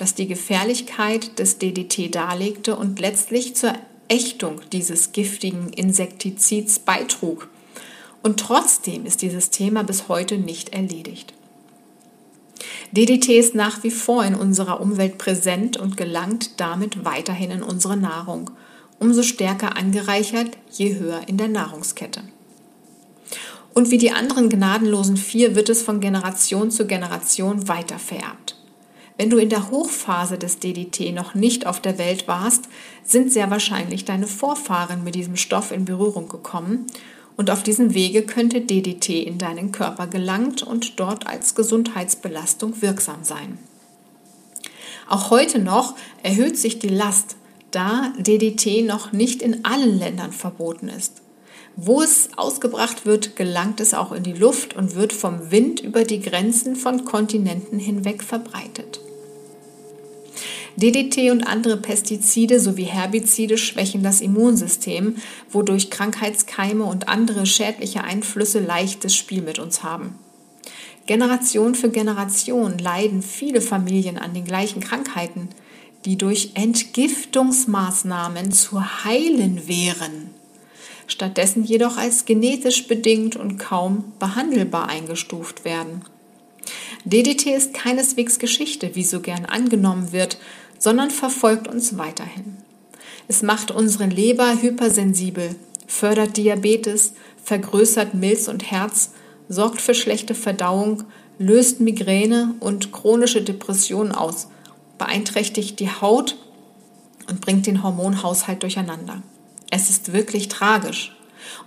das 0.00 0.14
die 0.14 0.26
Gefährlichkeit 0.26 1.38
des 1.38 1.58
DDT 1.58 2.14
darlegte 2.14 2.74
und 2.74 2.98
letztlich 3.00 3.54
zur 3.54 3.74
Ächtung 4.08 4.62
dieses 4.72 5.12
giftigen 5.12 5.68
Insektizids 5.74 6.78
beitrug. 6.78 7.48
Und 8.22 8.40
trotzdem 8.40 9.04
ist 9.04 9.20
dieses 9.20 9.50
Thema 9.50 9.84
bis 9.84 10.08
heute 10.08 10.38
nicht 10.38 10.70
erledigt. 10.70 11.34
DDT 12.92 13.38
ist 13.38 13.54
nach 13.54 13.82
wie 13.82 13.90
vor 13.90 14.24
in 14.24 14.34
unserer 14.34 14.80
Umwelt 14.80 15.18
präsent 15.18 15.76
und 15.76 15.98
gelangt 15.98 16.58
damit 16.60 17.04
weiterhin 17.04 17.50
in 17.50 17.62
unsere 17.62 17.98
Nahrung, 17.98 18.50
umso 18.98 19.22
stärker 19.22 19.76
angereichert, 19.76 20.56
je 20.72 20.98
höher 20.98 21.28
in 21.28 21.36
der 21.36 21.48
Nahrungskette. 21.48 22.22
Und 23.74 23.90
wie 23.90 23.98
die 23.98 24.12
anderen 24.12 24.48
gnadenlosen 24.48 25.18
vier 25.18 25.54
wird 25.54 25.68
es 25.68 25.82
von 25.82 26.00
Generation 26.00 26.70
zu 26.70 26.86
Generation 26.86 27.68
weiter 27.68 27.98
vererbt. 27.98 28.56
Wenn 29.20 29.28
du 29.28 29.36
in 29.36 29.50
der 29.50 29.70
Hochphase 29.70 30.38
des 30.38 30.60
DDT 30.60 31.12
noch 31.12 31.34
nicht 31.34 31.66
auf 31.66 31.78
der 31.78 31.98
Welt 31.98 32.26
warst, 32.26 32.70
sind 33.04 33.30
sehr 33.30 33.50
wahrscheinlich 33.50 34.06
deine 34.06 34.26
Vorfahren 34.26 35.04
mit 35.04 35.14
diesem 35.14 35.36
Stoff 35.36 35.72
in 35.72 35.84
Berührung 35.84 36.26
gekommen 36.26 36.86
und 37.36 37.50
auf 37.50 37.62
diesem 37.62 37.92
Wege 37.92 38.22
könnte 38.22 38.62
DDT 38.62 39.22
in 39.22 39.36
deinen 39.36 39.72
Körper 39.72 40.06
gelangt 40.06 40.62
und 40.62 40.98
dort 40.98 41.26
als 41.26 41.54
Gesundheitsbelastung 41.54 42.80
wirksam 42.80 43.22
sein. 43.22 43.58
Auch 45.06 45.28
heute 45.28 45.58
noch 45.58 45.96
erhöht 46.22 46.56
sich 46.56 46.78
die 46.78 46.88
Last, 46.88 47.36
da 47.72 48.14
DDT 48.16 48.86
noch 48.86 49.12
nicht 49.12 49.42
in 49.42 49.66
allen 49.66 49.98
Ländern 49.98 50.32
verboten 50.32 50.88
ist. 50.88 51.20
Wo 51.76 52.00
es 52.00 52.30
ausgebracht 52.38 53.04
wird, 53.04 53.36
gelangt 53.36 53.80
es 53.80 53.92
auch 53.92 54.12
in 54.12 54.22
die 54.22 54.32
Luft 54.32 54.74
und 54.74 54.94
wird 54.94 55.12
vom 55.12 55.50
Wind 55.50 55.80
über 55.80 56.04
die 56.04 56.22
Grenzen 56.22 56.74
von 56.74 57.04
Kontinenten 57.04 57.78
hinweg 57.78 58.22
verbreitet. 58.22 59.00
DDT 60.80 61.30
und 61.30 61.42
andere 61.42 61.76
Pestizide 61.76 62.58
sowie 62.58 62.84
Herbizide 62.84 63.58
schwächen 63.58 64.02
das 64.02 64.22
Immunsystem, 64.22 65.16
wodurch 65.50 65.90
Krankheitskeime 65.90 66.84
und 66.84 67.08
andere 67.08 67.44
schädliche 67.44 68.02
Einflüsse 68.02 68.60
leichtes 68.60 69.14
Spiel 69.14 69.42
mit 69.42 69.58
uns 69.58 69.82
haben. 69.82 70.18
Generation 71.04 71.74
für 71.74 71.90
Generation 71.90 72.78
leiden 72.78 73.20
viele 73.20 73.60
Familien 73.60 74.16
an 74.16 74.32
den 74.32 74.46
gleichen 74.46 74.80
Krankheiten, 74.80 75.50
die 76.06 76.16
durch 76.16 76.52
Entgiftungsmaßnahmen 76.54 78.50
zu 78.52 79.04
heilen 79.04 79.68
wären, 79.68 80.30
stattdessen 81.06 81.62
jedoch 81.62 81.98
als 81.98 82.24
genetisch 82.24 82.88
bedingt 82.88 83.36
und 83.36 83.58
kaum 83.58 84.12
behandelbar 84.18 84.88
eingestuft 84.88 85.66
werden. 85.66 86.06
DDT 87.04 87.54
ist 87.54 87.74
keineswegs 87.74 88.38
Geschichte, 88.38 88.94
wie 88.94 89.04
so 89.04 89.20
gern 89.20 89.44
angenommen 89.44 90.12
wird, 90.12 90.38
sondern 90.80 91.10
verfolgt 91.10 91.68
uns 91.68 91.96
weiterhin. 91.96 92.56
Es 93.28 93.42
macht 93.42 93.70
unsere 93.70 94.06
Leber 94.06 94.60
hypersensibel, 94.60 95.54
fördert 95.86 96.36
Diabetes, 96.36 97.12
vergrößert 97.44 98.14
Milz 98.14 98.48
und 98.48 98.68
Herz, 98.72 99.12
sorgt 99.48 99.80
für 99.80 99.94
schlechte 99.94 100.34
Verdauung, 100.34 101.04
löst 101.38 101.80
Migräne 101.80 102.54
und 102.58 102.90
chronische 102.90 103.42
Depressionen 103.42 104.12
aus, 104.12 104.48
beeinträchtigt 104.98 105.78
die 105.78 105.90
Haut 105.90 106.36
und 107.28 107.40
bringt 107.40 107.66
den 107.66 107.82
Hormonhaushalt 107.82 108.62
durcheinander. 108.62 109.22
Es 109.70 109.90
ist 109.90 110.12
wirklich 110.12 110.48
tragisch. 110.48 111.16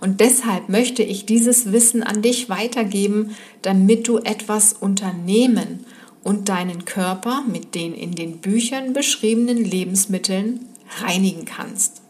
Und 0.00 0.20
deshalb 0.20 0.68
möchte 0.68 1.02
ich 1.02 1.26
dieses 1.26 1.72
Wissen 1.72 2.02
an 2.02 2.20
dich 2.20 2.48
weitergeben, 2.48 3.34
damit 3.62 4.08
du 4.08 4.18
etwas 4.18 4.72
unternehmen 4.72 5.86
und 6.24 6.48
deinen 6.48 6.84
Körper 6.84 7.44
mit 7.46 7.74
den 7.74 7.94
in 7.94 8.12
den 8.12 8.38
Büchern 8.38 8.92
beschriebenen 8.92 9.58
Lebensmitteln 9.58 10.66
reinigen 11.00 11.44
kannst. 11.44 12.00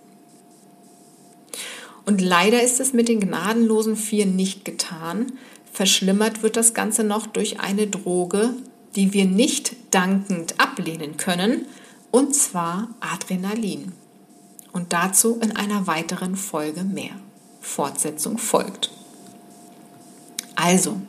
Und 2.06 2.20
leider 2.20 2.62
ist 2.62 2.80
es 2.80 2.92
mit 2.92 3.08
den 3.08 3.20
gnadenlosen 3.20 3.96
vier 3.96 4.26
nicht 4.26 4.64
getan. 4.64 5.32
Verschlimmert 5.72 6.42
wird 6.42 6.56
das 6.56 6.74
Ganze 6.74 7.02
noch 7.02 7.26
durch 7.26 7.60
eine 7.60 7.86
Droge, 7.86 8.50
die 8.94 9.12
wir 9.12 9.24
nicht 9.24 9.74
dankend 9.90 10.60
ablehnen 10.60 11.16
können, 11.16 11.66
und 12.10 12.34
zwar 12.34 12.88
Adrenalin. 13.00 13.92
Und 14.72 14.92
dazu 14.92 15.38
in 15.40 15.56
einer 15.56 15.86
weiteren 15.86 16.36
Folge 16.36 16.84
mehr. 16.84 17.16
Fortsetzung 17.60 18.38
folgt. 18.38 18.90
Also, 20.54 21.00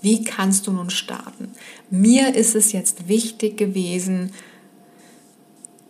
wie 0.00 0.22
kannst 0.24 0.66
du 0.66 0.72
nun 0.72 0.90
starten? 0.90 1.52
Mir 1.90 2.34
ist 2.34 2.54
es 2.54 2.72
jetzt 2.72 3.08
wichtig 3.08 3.56
gewesen, 3.56 4.32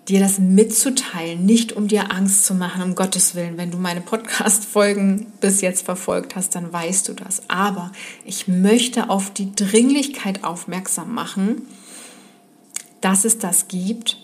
dir 0.09 0.21
das 0.21 0.39
mitzuteilen, 0.39 1.45
nicht 1.45 1.75
um 1.75 1.87
dir 1.87 2.11
Angst 2.13 2.47
zu 2.47 2.55
machen, 2.55 2.83
um 2.83 2.95
Gottes 2.95 3.35
Willen. 3.35 3.59
Wenn 3.59 3.71
du 3.71 3.77
meine 3.77 4.01
Podcast-Folgen 4.01 5.27
bis 5.41 5.61
jetzt 5.61 5.85
verfolgt 5.85 6.35
hast, 6.35 6.55
dann 6.55 6.73
weißt 6.73 7.09
du 7.09 7.13
das. 7.13 7.43
Aber 7.49 7.93
ich 8.25 8.49
möchte 8.49 9.11
auf 9.11 9.31
die 9.31 9.55
Dringlichkeit 9.55 10.45
aufmerksam 10.45 11.13
machen, 11.13 11.63
dass 13.03 13.25
es 13.27 13.39
das 13.39 13.69
gibt 13.69 14.17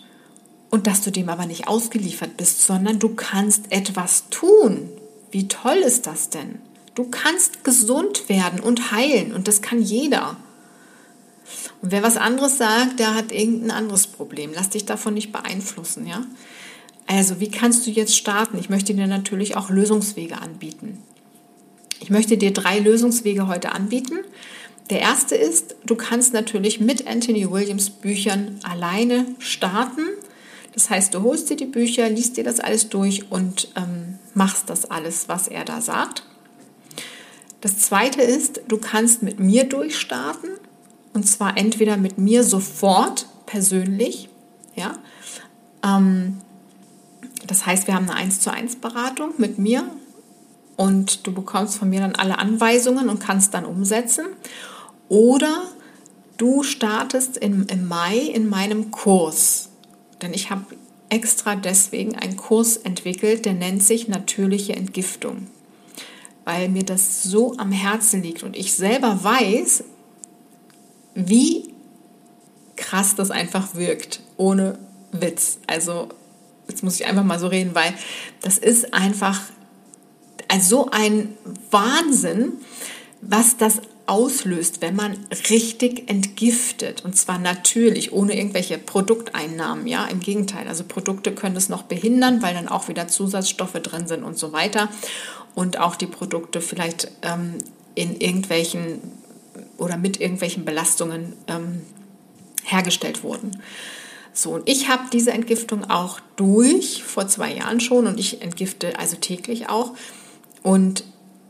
und 0.71 0.87
dass 0.87 1.01
du 1.01 1.11
dem 1.11 1.29
aber 1.29 1.45
nicht 1.45 1.67
ausgeliefert 1.67 2.35
bist, 2.35 2.65
sondern 2.65 2.97
du 2.97 3.09
kannst 3.09 3.71
etwas 3.71 4.25
tun. 4.29 4.89
Wie 5.29 5.47
toll 5.47 5.77
ist 5.77 6.07
das 6.07 6.29
denn? 6.29 6.59
Du 6.95 7.03
kannst 7.03 7.63
gesund 7.65 8.29
werden 8.29 8.61
und 8.61 8.91
heilen 8.91 9.33
und 9.33 9.47
das 9.47 9.61
kann 9.61 9.81
jeder. 9.81 10.37
Und 11.81 11.91
wer 11.91 12.01
was 12.01 12.17
anderes 12.17 12.57
sagt, 12.57 12.99
der 12.99 13.13
hat 13.13 13.31
irgendein 13.31 13.71
anderes 13.71 14.07
Problem. 14.07 14.51
Lass 14.55 14.69
dich 14.69 14.85
davon 14.85 15.13
nicht 15.13 15.31
beeinflussen, 15.31 16.07
ja? 16.07 16.25
Also, 17.07 17.39
wie 17.39 17.51
kannst 17.51 17.85
du 17.85 17.91
jetzt 17.91 18.17
starten? 18.17 18.57
Ich 18.57 18.69
möchte 18.69 18.95
dir 18.95 19.05
natürlich 19.05 19.55
auch 19.55 19.69
Lösungswege 19.69 20.41
anbieten. 20.41 21.03
Ich 21.99 22.09
möchte 22.09 22.37
dir 22.37 22.51
drei 22.51 22.79
Lösungswege 22.79 23.47
heute 23.47 23.73
anbieten. 23.73 24.19
Der 24.89 25.01
erste 25.01 25.35
ist, 25.35 25.75
du 25.85 25.95
kannst 25.95 26.33
natürlich 26.33 26.79
mit 26.79 27.07
Anthony 27.07 27.51
Williams 27.51 27.89
Büchern 27.89 28.59
alleine 28.63 29.25
starten. 29.39 30.01
Das 30.73 30.89
heißt, 30.89 31.13
du 31.13 31.23
holst 31.23 31.49
dir 31.49 31.55
die 31.55 31.65
Bücher, 31.65 32.09
liest 32.09 32.37
dir 32.37 32.43
das 32.43 32.59
alles 32.59 32.89
durch 32.89 33.31
und 33.31 33.69
ähm, 33.75 34.19
machst 34.33 34.69
das 34.69 34.89
alles, 34.89 35.27
was 35.27 35.47
er 35.47 35.65
da 35.65 35.81
sagt. 35.81 36.23
Das 37.61 37.79
zweite 37.79 38.21
ist, 38.21 38.61
du 38.67 38.77
kannst 38.77 39.23
mit 39.23 39.39
mir 39.39 39.63
durchstarten 39.63 40.51
und 41.13 41.27
zwar 41.27 41.57
entweder 41.57 41.97
mit 41.97 42.17
mir 42.17 42.43
sofort 42.43 43.27
persönlich, 43.45 44.29
ja. 44.75 44.97
Ähm, 45.83 46.41
das 47.47 47.65
heißt, 47.65 47.87
wir 47.87 47.95
haben 47.95 48.09
eine 48.09 48.19
1 48.19 48.41
zu 48.41 48.51
1 48.51 48.77
Beratung 48.77 49.33
mit 49.37 49.59
mir 49.59 49.89
und 50.75 51.25
du 51.25 51.33
bekommst 51.33 51.77
von 51.77 51.89
mir 51.89 52.01
dann 52.01 52.15
alle 52.15 52.37
Anweisungen 52.37 53.07
und 53.09 53.19
kannst 53.19 53.53
dann 53.53 53.65
umsetzen. 53.65 54.25
Oder 55.09 55.63
du 56.37 56.63
startest 56.63 57.37
im, 57.37 57.67
im 57.67 57.87
Mai 57.87 58.17
in 58.17 58.49
meinem 58.49 58.91
Kurs. 58.91 59.69
Denn 60.21 60.33
ich 60.33 60.49
habe 60.49 60.65
extra 61.09 61.55
deswegen 61.55 62.15
einen 62.15 62.35
Kurs 62.35 62.77
entwickelt, 62.77 63.45
der 63.45 63.53
nennt 63.53 63.83
sich 63.83 64.07
natürliche 64.07 64.75
Entgiftung 64.75 65.47
weil 66.45 66.69
mir 66.69 66.83
das 66.83 67.23
so 67.23 67.57
am 67.57 67.71
Herzen 67.71 68.23
liegt 68.23 68.43
und 68.43 68.55
ich 68.55 68.73
selber 68.73 69.23
weiß, 69.23 69.83
wie 71.15 71.73
krass 72.75 73.15
das 73.15 73.31
einfach 73.31 73.75
wirkt, 73.75 74.21
ohne 74.37 74.77
Witz. 75.11 75.59
Also 75.67 76.09
jetzt 76.67 76.83
muss 76.83 76.99
ich 76.99 77.05
einfach 77.05 77.23
mal 77.23 77.39
so 77.39 77.47
reden, 77.47 77.73
weil 77.73 77.93
das 78.41 78.57
ist 78.57 78.93
einfach 78.93 79.41
so 80.59 80.89
ein 80.91 81.35
Wahnsinn, 81.71 82.53
was 83.21 83.57
das 83.57 83.81
auslöst, 84.07 84.81
wenn 84.81 84.95
man 84.95 85.17
richtig 85.49 86.09
entgiftet. 86.09 87.03
Und 87.03 87.15
zwar 87.17 87.39
natürlich, 87.39 88.11
ohne 88.13 88.37
irgendwelche 88.37 88.77
Produkteinnahmen. 88.77 89.87
Ja, 89.87 90.05
im 90.05 90.19
Gegenteil. 90.19 90.67
Also 90.67 90.83
Produkte 90.83 91.33
können 91.33 91.55
es 91.55 91.69
noch 91.69 91.83
behindern, 91.83 92.43
weil 92.43 92.53
dann 92.53 92.67
auch 92.67 92.87
wieder 92.87 93.07
Zusatzstoffe 93.07 93.73
drin 93.73 94.07
sind 94.07 94.23
und 94.23 94.37
so 94.37 94.53
weiter 94.53 94.89
und 95.55 95.79
auch 95.79 95.95
die 95.95 96.05
Produkte 96.05 96.61
vielleicht 96.61 97.09
ähm, 97.21 97.57
in 97.95 98.19
irgendwelchen 98.19 98.99
oder 99.77 99.97
mit 99.97 100.19
irgendwelchen 100.19 100.65
Belastungen 100.65 101.33
ähm, 101.47 101.81
hergestellt 102.63 103.23
wurden. 103.23 103.51
So, 104.33 104.51
und 104.51 104.69
ich 104.69 104.89
habe 104.89 105.03
diese 105.11 105.31
Entgiftung 105.31 105.89
auch 105.89 106.19
durch, 106.35 107.03
vor 107.03 107.27
zwei 107.27 107.53
Jahren 107.53 107.79
schon, 107.79 108.05
und 108.05 108.19
ich 108.19 108.41
entgifte 108.41 108.99
also 108.99 109.15
täglich 109.15 109.69
auch. 109.69 109.93
Und 110.61 111.05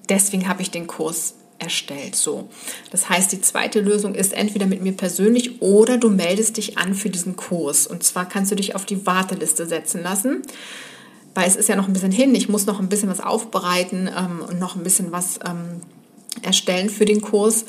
deswegen 0.07 0.47
habe 0.47 0.61
ich 0.61 0.69
den 0.69 0.85
Kurs 0.85 1.33
erstellt. 1.57 2.15
So, 2.15 2.49
das 2.91 3.09
heißt, 3.09 3.31
die 3.31 3.41
zweite 3.41 3.79
Lösung 3.79 4.13
ist 4.13 4.33
entweder 4.33 4.67
mit 4.67 4.83
mir 4.83 4.91
persönlich 4.91 5.63
oder 5.63 5.97
du 5.97 6.09
meldest 6.09 6.57
dich 6.57 6.77
an 6.77 6.93
für 6.93 7.09
diesen 7.09 7.35
Kurs. 7.35 7.87
Und 7.87 8.03
zwar 8.03 8.27
kannst 8.29 8.51
du 8.51 8.55
dich 8.55 8.75
auf 8.75 8.85
die 8.85 9.05
Warteliste 9.07 9.65
setzen 9.65 10.03
lassen 10.03 10.43
weil 11.35 11.47
es 11.47 11.57
ist 11.57 11.69
ja 11.69 11.75
noch 11.75 11.87
ein 11.87 11.93
bisschen 11.93 12.11
hin. 12.11 12.33
Ich 12.33 12.49
muss 12.49 12.65
noch 12.65 12.79
ein 12.79 12.89
bisschen 12.89 13.09
was 13.09 13.19
aufbereiten 13.19 14.09
ähm, 14.17 14.41
und 14.49 14.57
noch 14.57 14.75
ein 14.75 14.83
bisschen 14.83 15.11
was 15.11 15.37
ähm, 15.45 15.81
erstellen 16.41 16.89
für 16.89 17.05
den 17.05 17.21
Kurs. 17.21 17.65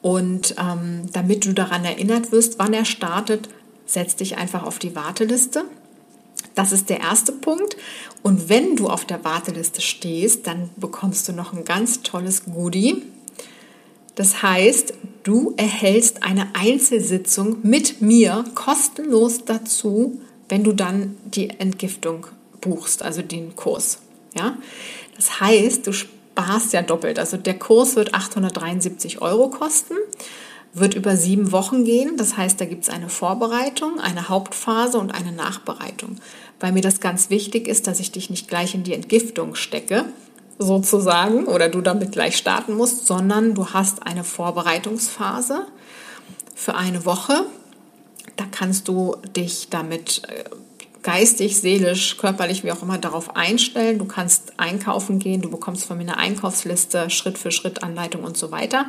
Und 0.00 0.56
ähm, 0.58 1.02
damit 1.12 1.44
du 1.44 1.52
daran 1.52 1.84
erinnert 1.84 2.32
wirst, 2.32 2.58
wann 2.58 2.72
er 2.72 2.86
startet, 2.86 3.48
setz 3.86 4.16
dich 4.16 4.38
einfach 4.38 4.64
auf 4.64 4.78
die 4.78 4.96
Warteliste. 4.96 5.64
Das 6.54 6.72
ist 6.72 6.88
der 6.88 7.00
erste 7.00 7.32
Punkt. 7.32 7.76
Und 8.22 8.48
wenn 8.48 8.76
du 8.76 8.88
auf 8.88 9.04
der 9.04 9.22
Warteliste 9.24 9.82
stehst, 9.82 10.46
dann 10.46 10.70
bekommst 10.76 11.28
du 11.28 11.32
noch 11.32 11.52
ein 11.52 11.64
ganz 11.64 12.02
tolles 12.02 12.44
Goodie. 12.46 13.02
Das 14.14 14.42
heißt, 14.42 14.94
du 15.22 15.54
erhältst 15.56 16.22
eine 16.22 16.48
Einzelsitzung 16.54 17.58
mit 17.62 18.00
mir 18.00 18.44
kostenlos 18.54 19.44
dazu, 19.44 20.20
wenn 20.48 20.64
du 20.64 20.72
dann 20.72 21.16
die 21.24 21.50
Entgiftung 21.50 22.26
buchst, 22.62 23.02
also 23.02 23.20
den 23.20 23.54
Kurs. 23.54 23.98
Ja? 24.34 24.56
Das 25.16 25.40
heißt, 25.40 25.86
du 25.86 25.92
sparst 25.92 26.72
ja 26.72 26.80
doppelt. 26.80 27.18
Also 27.18 27.36
der 27.36 27.58
Kurs 27.58 27.96
wird 27.96 28.14
873 28.14 29.20
Euro 29.20 29.50
kosten, 29.50 29.94
wird 30.72 30.94
über 30.94 31.16
sieben 31.16 31.52
Wochen 31.52 31.84
gehen. 31.84 32.16
Das 32.16 32.38
heißt, 32.38 32.58
da 32.58 32.64
gibt 32.64 32.84
es 32.84 32.88
eine 32.88 33.10
Vorbereitung, 33.10 34.00
eine 34.00 34.30
Hauptphase 34.30 34.98
und 34.98 35.14
eine 35.14 35.32
Nachbereitung. 35.32 36.16
Weil 36.58 36.72
mir 36.72 36.80
das 36.80 37.00
ganz 37.00 37.28
wichtig 37.28 37.68
ist, 37.68 37.86
dass 37.86 38.00
ich 38.00 38.12
dich 38.12 38.30
nicht 38.30 38.48
gleich 38.48 38.74
in 38.74 38.84
die 38.84 38.94
Entgiftung 38.94 39.54
stecke, 39.54 40.06
sozusagen, 40.58 41.46
oder 41.46 41.68
du 41.68 41.80
damit 41.80 42.12
gleich 42.12 42.36
starten 42.36 42.74
musst, 42.74 43.06
sondern 43.06 43.54
du 43.54 43.68
hast 43.68 44.06
eine 44.06 44.24
Vorbereitungsphase 44.24 45.66
für 46.54 46.74
eine 46.74 47.04
Woche. 47.04 47.46
Da 48.36 48.44
kannst 48.50 48.88
du 48.88 49.16
dich 49.36 49.68
damit 49.70 50.22
äh, 50.28 50.44
geistig, 51.02 51.60
seelisch, 51.60 52.16
körperlich, 52.16 52.64
wie 52.64 52.72
auch 52.72 52.82
immer 52.82 52.98
darauf 52.98 53.36
einstellen. 53.36 53.98
Du 53.98 54.04
kannst 54.04 54.52
einkaufen 54.56 55.18
gehen, 55.18 55.42
du 55.42 55.50
bekommst 55.50 55.84
von 55.84 55.96
mir 55.96 56.04
eine 56.04 56.18
Einkaufsliste, 56.18 57.10
Schritt 57.10 57.38
für 57.38 57.50
Schritt 57.50 57.82
Anleitung 57.82 58.24
und 58.24 58.36
so 58.36 58.50
weiter. 58.50 58.86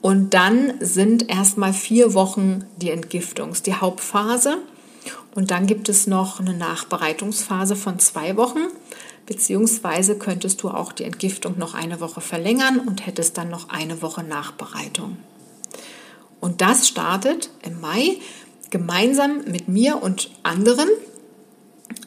Und 0.00 0.34
dann 0.34 0.74
sind 0.80 1.30
erstmal 1.30 1.72
vier 1.72 2.14
Wochen 2.14 2.64
die 2.76 2.90
Entgiftungs, 2.90 3.62
die 3.62 3.74
Hauptphase. 3.74 4.58
Und 5.34 5.50
dann 5.50 5.66
gibt 5.66 5.88
es 5.88 6.06
noch 6.06 6.40
eine 6.40 6.54
Nachbereitungsphase 6.54 7.74
von 7.74 7.98
zwei 7.98 8.36
Wochen, 8.36 8.60
beziehungsweise 9.26 10.16
könntest 10.16 10.62
du 10.62 10.68
auch 10.68 10.92
die 10.92 11.04
Entgiftung 11.04 11.58
noch 11.58 11.74
eine 11.74 12.00
Woche 12.00 12.20
verlängern 12.20 12.80
und 12.80 13.06
hättest 13.06 13.38
dann 13.38 13.50
noch 13.50 13.70
eine 13.70 14.02
Woche 14.02 14.22
Nachbereitung. 14.22 15.16
Und 16.40 16.60
das 16.60 16.86
startet 16.86 17.50
im 17.62 17.80
Mai 17.80 18.18
gemeinsam 18.70 19.44
mit 19.46 19.68
mir 19.68 20.02
und 20.02 20.30
anderen. 20.42 20.88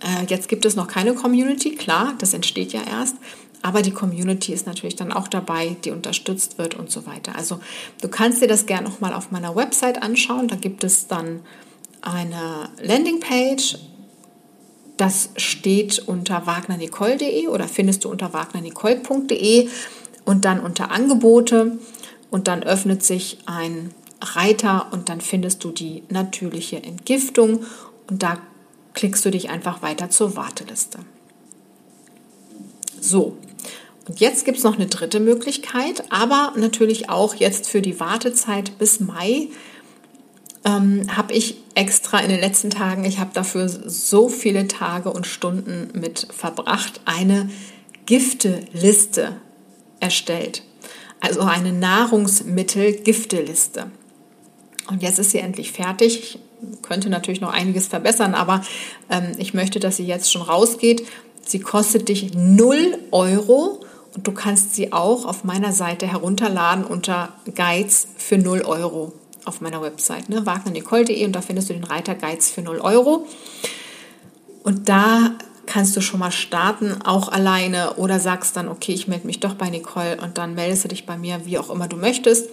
Äh, 0.01 0.25
jetzt 0.27 0.47
gibt 0.49 0.65
es 0.65 0.75
noch 0.75 0.87
keine 0.87 1.13
Community, 1.13 1.75
klar, 1.75 2.13
das 2.19 2.33
entsteht 2.33 2.73
ja 2.73 2.81
erst. 2.83 3.15
Aber 3.61 3.81
die 3.81 3.91
Community 3.91 4.53
ist 4.53 4.67
natürlich 4.67 4.95
dann 4.95 5.11
auch 5.11 5.27
dabei, 5.27 5.75
die 5.83 5.91
unterstützt 5.91 6.57
wird 6.57 6.75
und 6.75 6.91
so 6.91 7.05
weiter. 7.05 7.35
Also 7.35 7.59
du 8.01 8.07
kannst 8.07 8.41
dir 8.41 8.47
das 8.47 8.65
gerne 8.65 8.87
nochmal 8.87 9.13
auf 9.13 9.31
meiner 9.31 9.55
Website 9.55 10.01
anschauen. 10.03 10.47
Da 10.47 10.55
gibt 10.55 10.83
es 10.83 11.07
dann 11.07 11.41
eine 12.01 12.69
Landingpage. 12.81 13.79
Das 14.95 15.31
steht 15.37 15.99
unter 15.99 16.45
wagnernicole.de 16.45 17.47
oder 17.47 17.67
findest 17.67 18.05
du 18.05 18.09
unter 18.09 18.31
wagnernicole.de 18.33 19.69
und 20.25 20.45
dann 20.45 20.59
unter 20.59 20.91
Angebote 20.91 21.77
und 22.29 22.47
dann 22.47 22.63
öffnet 22.63 23.03
sich 23.03 23.39
ein 23.45 23.93
Reiter 24.21 24.87
und 24.91 25.09
dann 25.09 25.21
findest 25.21 25.63
du 25.63 25.71
die 25.71 26.03
natürliche 26.09 26.81
Entgiftung 26.81 27.65
und 28.09 28.23
da 28.23 28.37
klickst 28.97 29.23
du 29.23 29.31
dich 29.31 29.49
einfach 29.49 29.81
weiter 29.83 30.09
zur 30.09 30.35
Warteliste. 30.35 30.99
So, 32.99 33.37
und 34.07 34.19
jetzt 34.19 34.43
gibt 34.43 34.57
es 34.57 34.63
noch 34.63 34.73
eine 34.73 34.87
dritte 34.87 35.19
Möglichkeit, 35.19 36.03
aber 36.09 36.53
natürlich 36.55 37.07
auch 37.09 37.35
jetzt 37.35 37.69
für 37.69 37.83
die 37.83 37.99
Wartezeit 37.99 38.79
bis 38.79 38.99
Mai 38.99 39.49
ähm, 40.65 41.15
habe 41.15 41.33
ich 41.33 41.57
extra 41.75 42.17
in 42.19 42.29
den 42.29 42.39
letzten 42.39 42.71
Tagen, 42.71 43.05
ich 43.05 43.19
habe 43.19 43.29
dafür 43.33 43.69
so 43.69 44.29
viele 44.29 44.67
Tage 44.67 45.11
und 45.11 45.27
Stunden 45.27 45.91
mit 45.93 46.27
verbracht, 46.35 47.01
eine 47.05 47.51
Gifteliste 48.07 49.39
erstellt. 49.99 50.63
Also 51.19 51.41
eine 51.41 51.71
Nahrungsmittel-Gifteliste. 51.71 53.91
Und 54.89 55.03
jetzt 55.03 55.19
ist 55.19 55.29
sie 55.31 55.39
endlich 55.39 55.71
fertig. 55.71 56.39
Könnte 56.81 57.09
natürlich 57.09 57.41
noch 57.41 57.53
einiges 57.53 57.87
verbessern, 57.87 58.33
aber 58.33 58.63
ähm, 59.09 59.33
ich 59.37 59.53
möchte, 59.53 59.79
dass 59.79 59.97
sie 59.97 60.05
jetzt 60.05 60.31
schon 60.31 60.41
rausgeht. 60.41 61.07
Sie 61.45 61.59
kostet 61.59 62.09
dich 62.09 62.33
0 62.33 62.97
Euro 63.11 63.81
und 64.15 64.27
du 64.27 64.31
kannst 64.31 64.75
sie 64.75 64.91
auch 64.91 65.25
auf 65.25 65.43
meiner 65.43 65.71
Seite 65.71 66.07
herunterladen 66.07 66.83
unter 66.83 67.33
Guides 67.55 68.07
für 68.17 68.37
0 68.37 68.61
Euro 68.63 69.13
auf 69.45 69.61
meiner 69.61 69.81
Website, 69.81 70.27
ne? 70.29 70.45
wagnernicole.de 70.45 71.23
und 71.25 71.33
da 71.33 71.41
findest 71.41 71.69
du 71.69 71.73
den 71.73 71.85
Reiter 71.85 72.15
Guides 72.15 72.49
für 72.49 72.61
0 72.61 72.79
Euro. 72.79 73.25
Und 74.63 74.89
da 74.89 75.37
kannst 75.65 75.95
du 75.95 76.01
schon 76.01 76.19
mal 76.19 76.31
starten, 76.31 77.01
auch 77.03 77.29
alleine 77.29 77.93
oder 77.93 78.19
sagst 78.19 78.57
dann, 78.57 78.67
okay, 78.67 78.93
ich 78.93 79.07
melde 79.07 79.27
mich 79.27 79.39
doch 79.39 79.53
bei 79.53 79.69
Nicole 79.69 80.17
und 80.21 80.37
dann 80.37 80.55
meldest 80.55 80.85
du 80.85 80.87
dich 80.89 81.05
bei 81.05 81.17
mir, 81.17 81.45
wie 81.45 81.59
auch 81.59 81.69
immer 81.69 81.87
du 81.87 81.95
möchtest. 81.95 82.49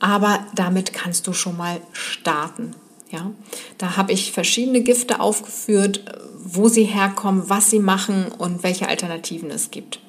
Aber 0.00 0.40
damit 0.54 0.92
kannst 0.92 1.26
du 1.26 1.32
schon 1.32 1.56
mal 1.56 1.80
starten. 1.92 2.74
Ja, 3.10 3.30
da 3.78 3.96
habe 3.96 4.12
ich 4.12 4.32
verschiedene 4.32 4.80
Gifte 4.80 5.20
aufgeführt, 5.20 6.02
wo 6.42 6.68
sie 6.68 6.84
herkommen, 6.84 7.48
was 7.48 7.70
sie 7.70 7.78
machen 7.78 8.26
und 8.38 8.62
welche 8.62 8.88
Alternativen 8.88 9.50
es 9.50 9.70
gibt. 9.70 10.00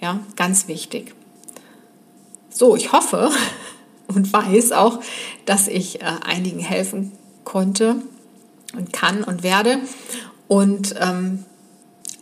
Ja, 0.00 0.20
ganz 0.36 0.68
wichtig. 0.68 1.14
So, 2.50 2.76
ich 2.76 2.92
hoffe 2.92 3.30
und 4.06 4.32
weiß 4.32 4.72
auch, 4.72 5.00
dass 5.44 5.68
ich 5.68 6.00
äh, 6.00 6.06
einigen 6.24 6.60
helfen 6.60 7.12
konnte 7.44 7.96
und 8.76 8.92
kann 8.92 9.22
und 9.22 9.42
werde. 9.42 9.78
Und 10.48 10.94
ähm, 10.98 11.44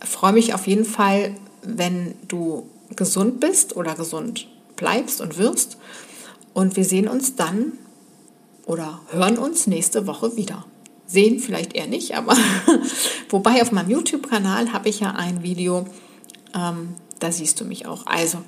freue 0.01 0.33
mich 0.33 0.53
auf 0.53 0.67
jeden 0.67 0.85
Fall, 0.85 1.35
wenn 1.61 2.15
du 2.27 2.69
gesund 2.95 3.39
bist 3.39 3.75
oder 3.75 3.95
gesund 3.95 4.47
bleibst 4.75 5.21
und 5.21 5.37
wirst. 5.37 5.77
Und 6.53 6.75
wir 6.75 6.85
sehen 6.85 7.07
uns 7.07 7.35
dann 7.35 7.73
oder 8.65 9.01
hören 9.11 9.37
uns 9.37 9.67
nächste 9.67 10.07
Woche 10.07 10.35
wieder. 10.35 10.65
Sehen 11.05 11.39
vielleicht 11.39 11.73
eher 11.73 11.87
nicht, 11.87 12.15
aber 12.15 12.35
wobei 13.29 13.61
auf 13.61 13.71
meinem 13.71 13.89
YouTube-Kanal 13.89 14.73
habe 14.73 14.89
ich 14.89 15.01
ja 15.01 15.11
ein 15.11 15.43
Video, 15.43 15.85
ähm, 16.55 16.95
da 17.19 17.31
siehst 17.31 17.59
du 17.59 17.65
mich 17.65 17.85
auch. 17.85 18.05
Also, 18.05 18.39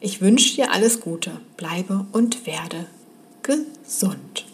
ich 0.00 0.20
wünsche 0.20 0.56
dir 0.56 0.72
alles 0.72 1.00
Gute, 1.00 1.40
bleibe 1.56 2.06
und 2.12 2.46
werde 2.46 2.86
gesund. 3.42 4.44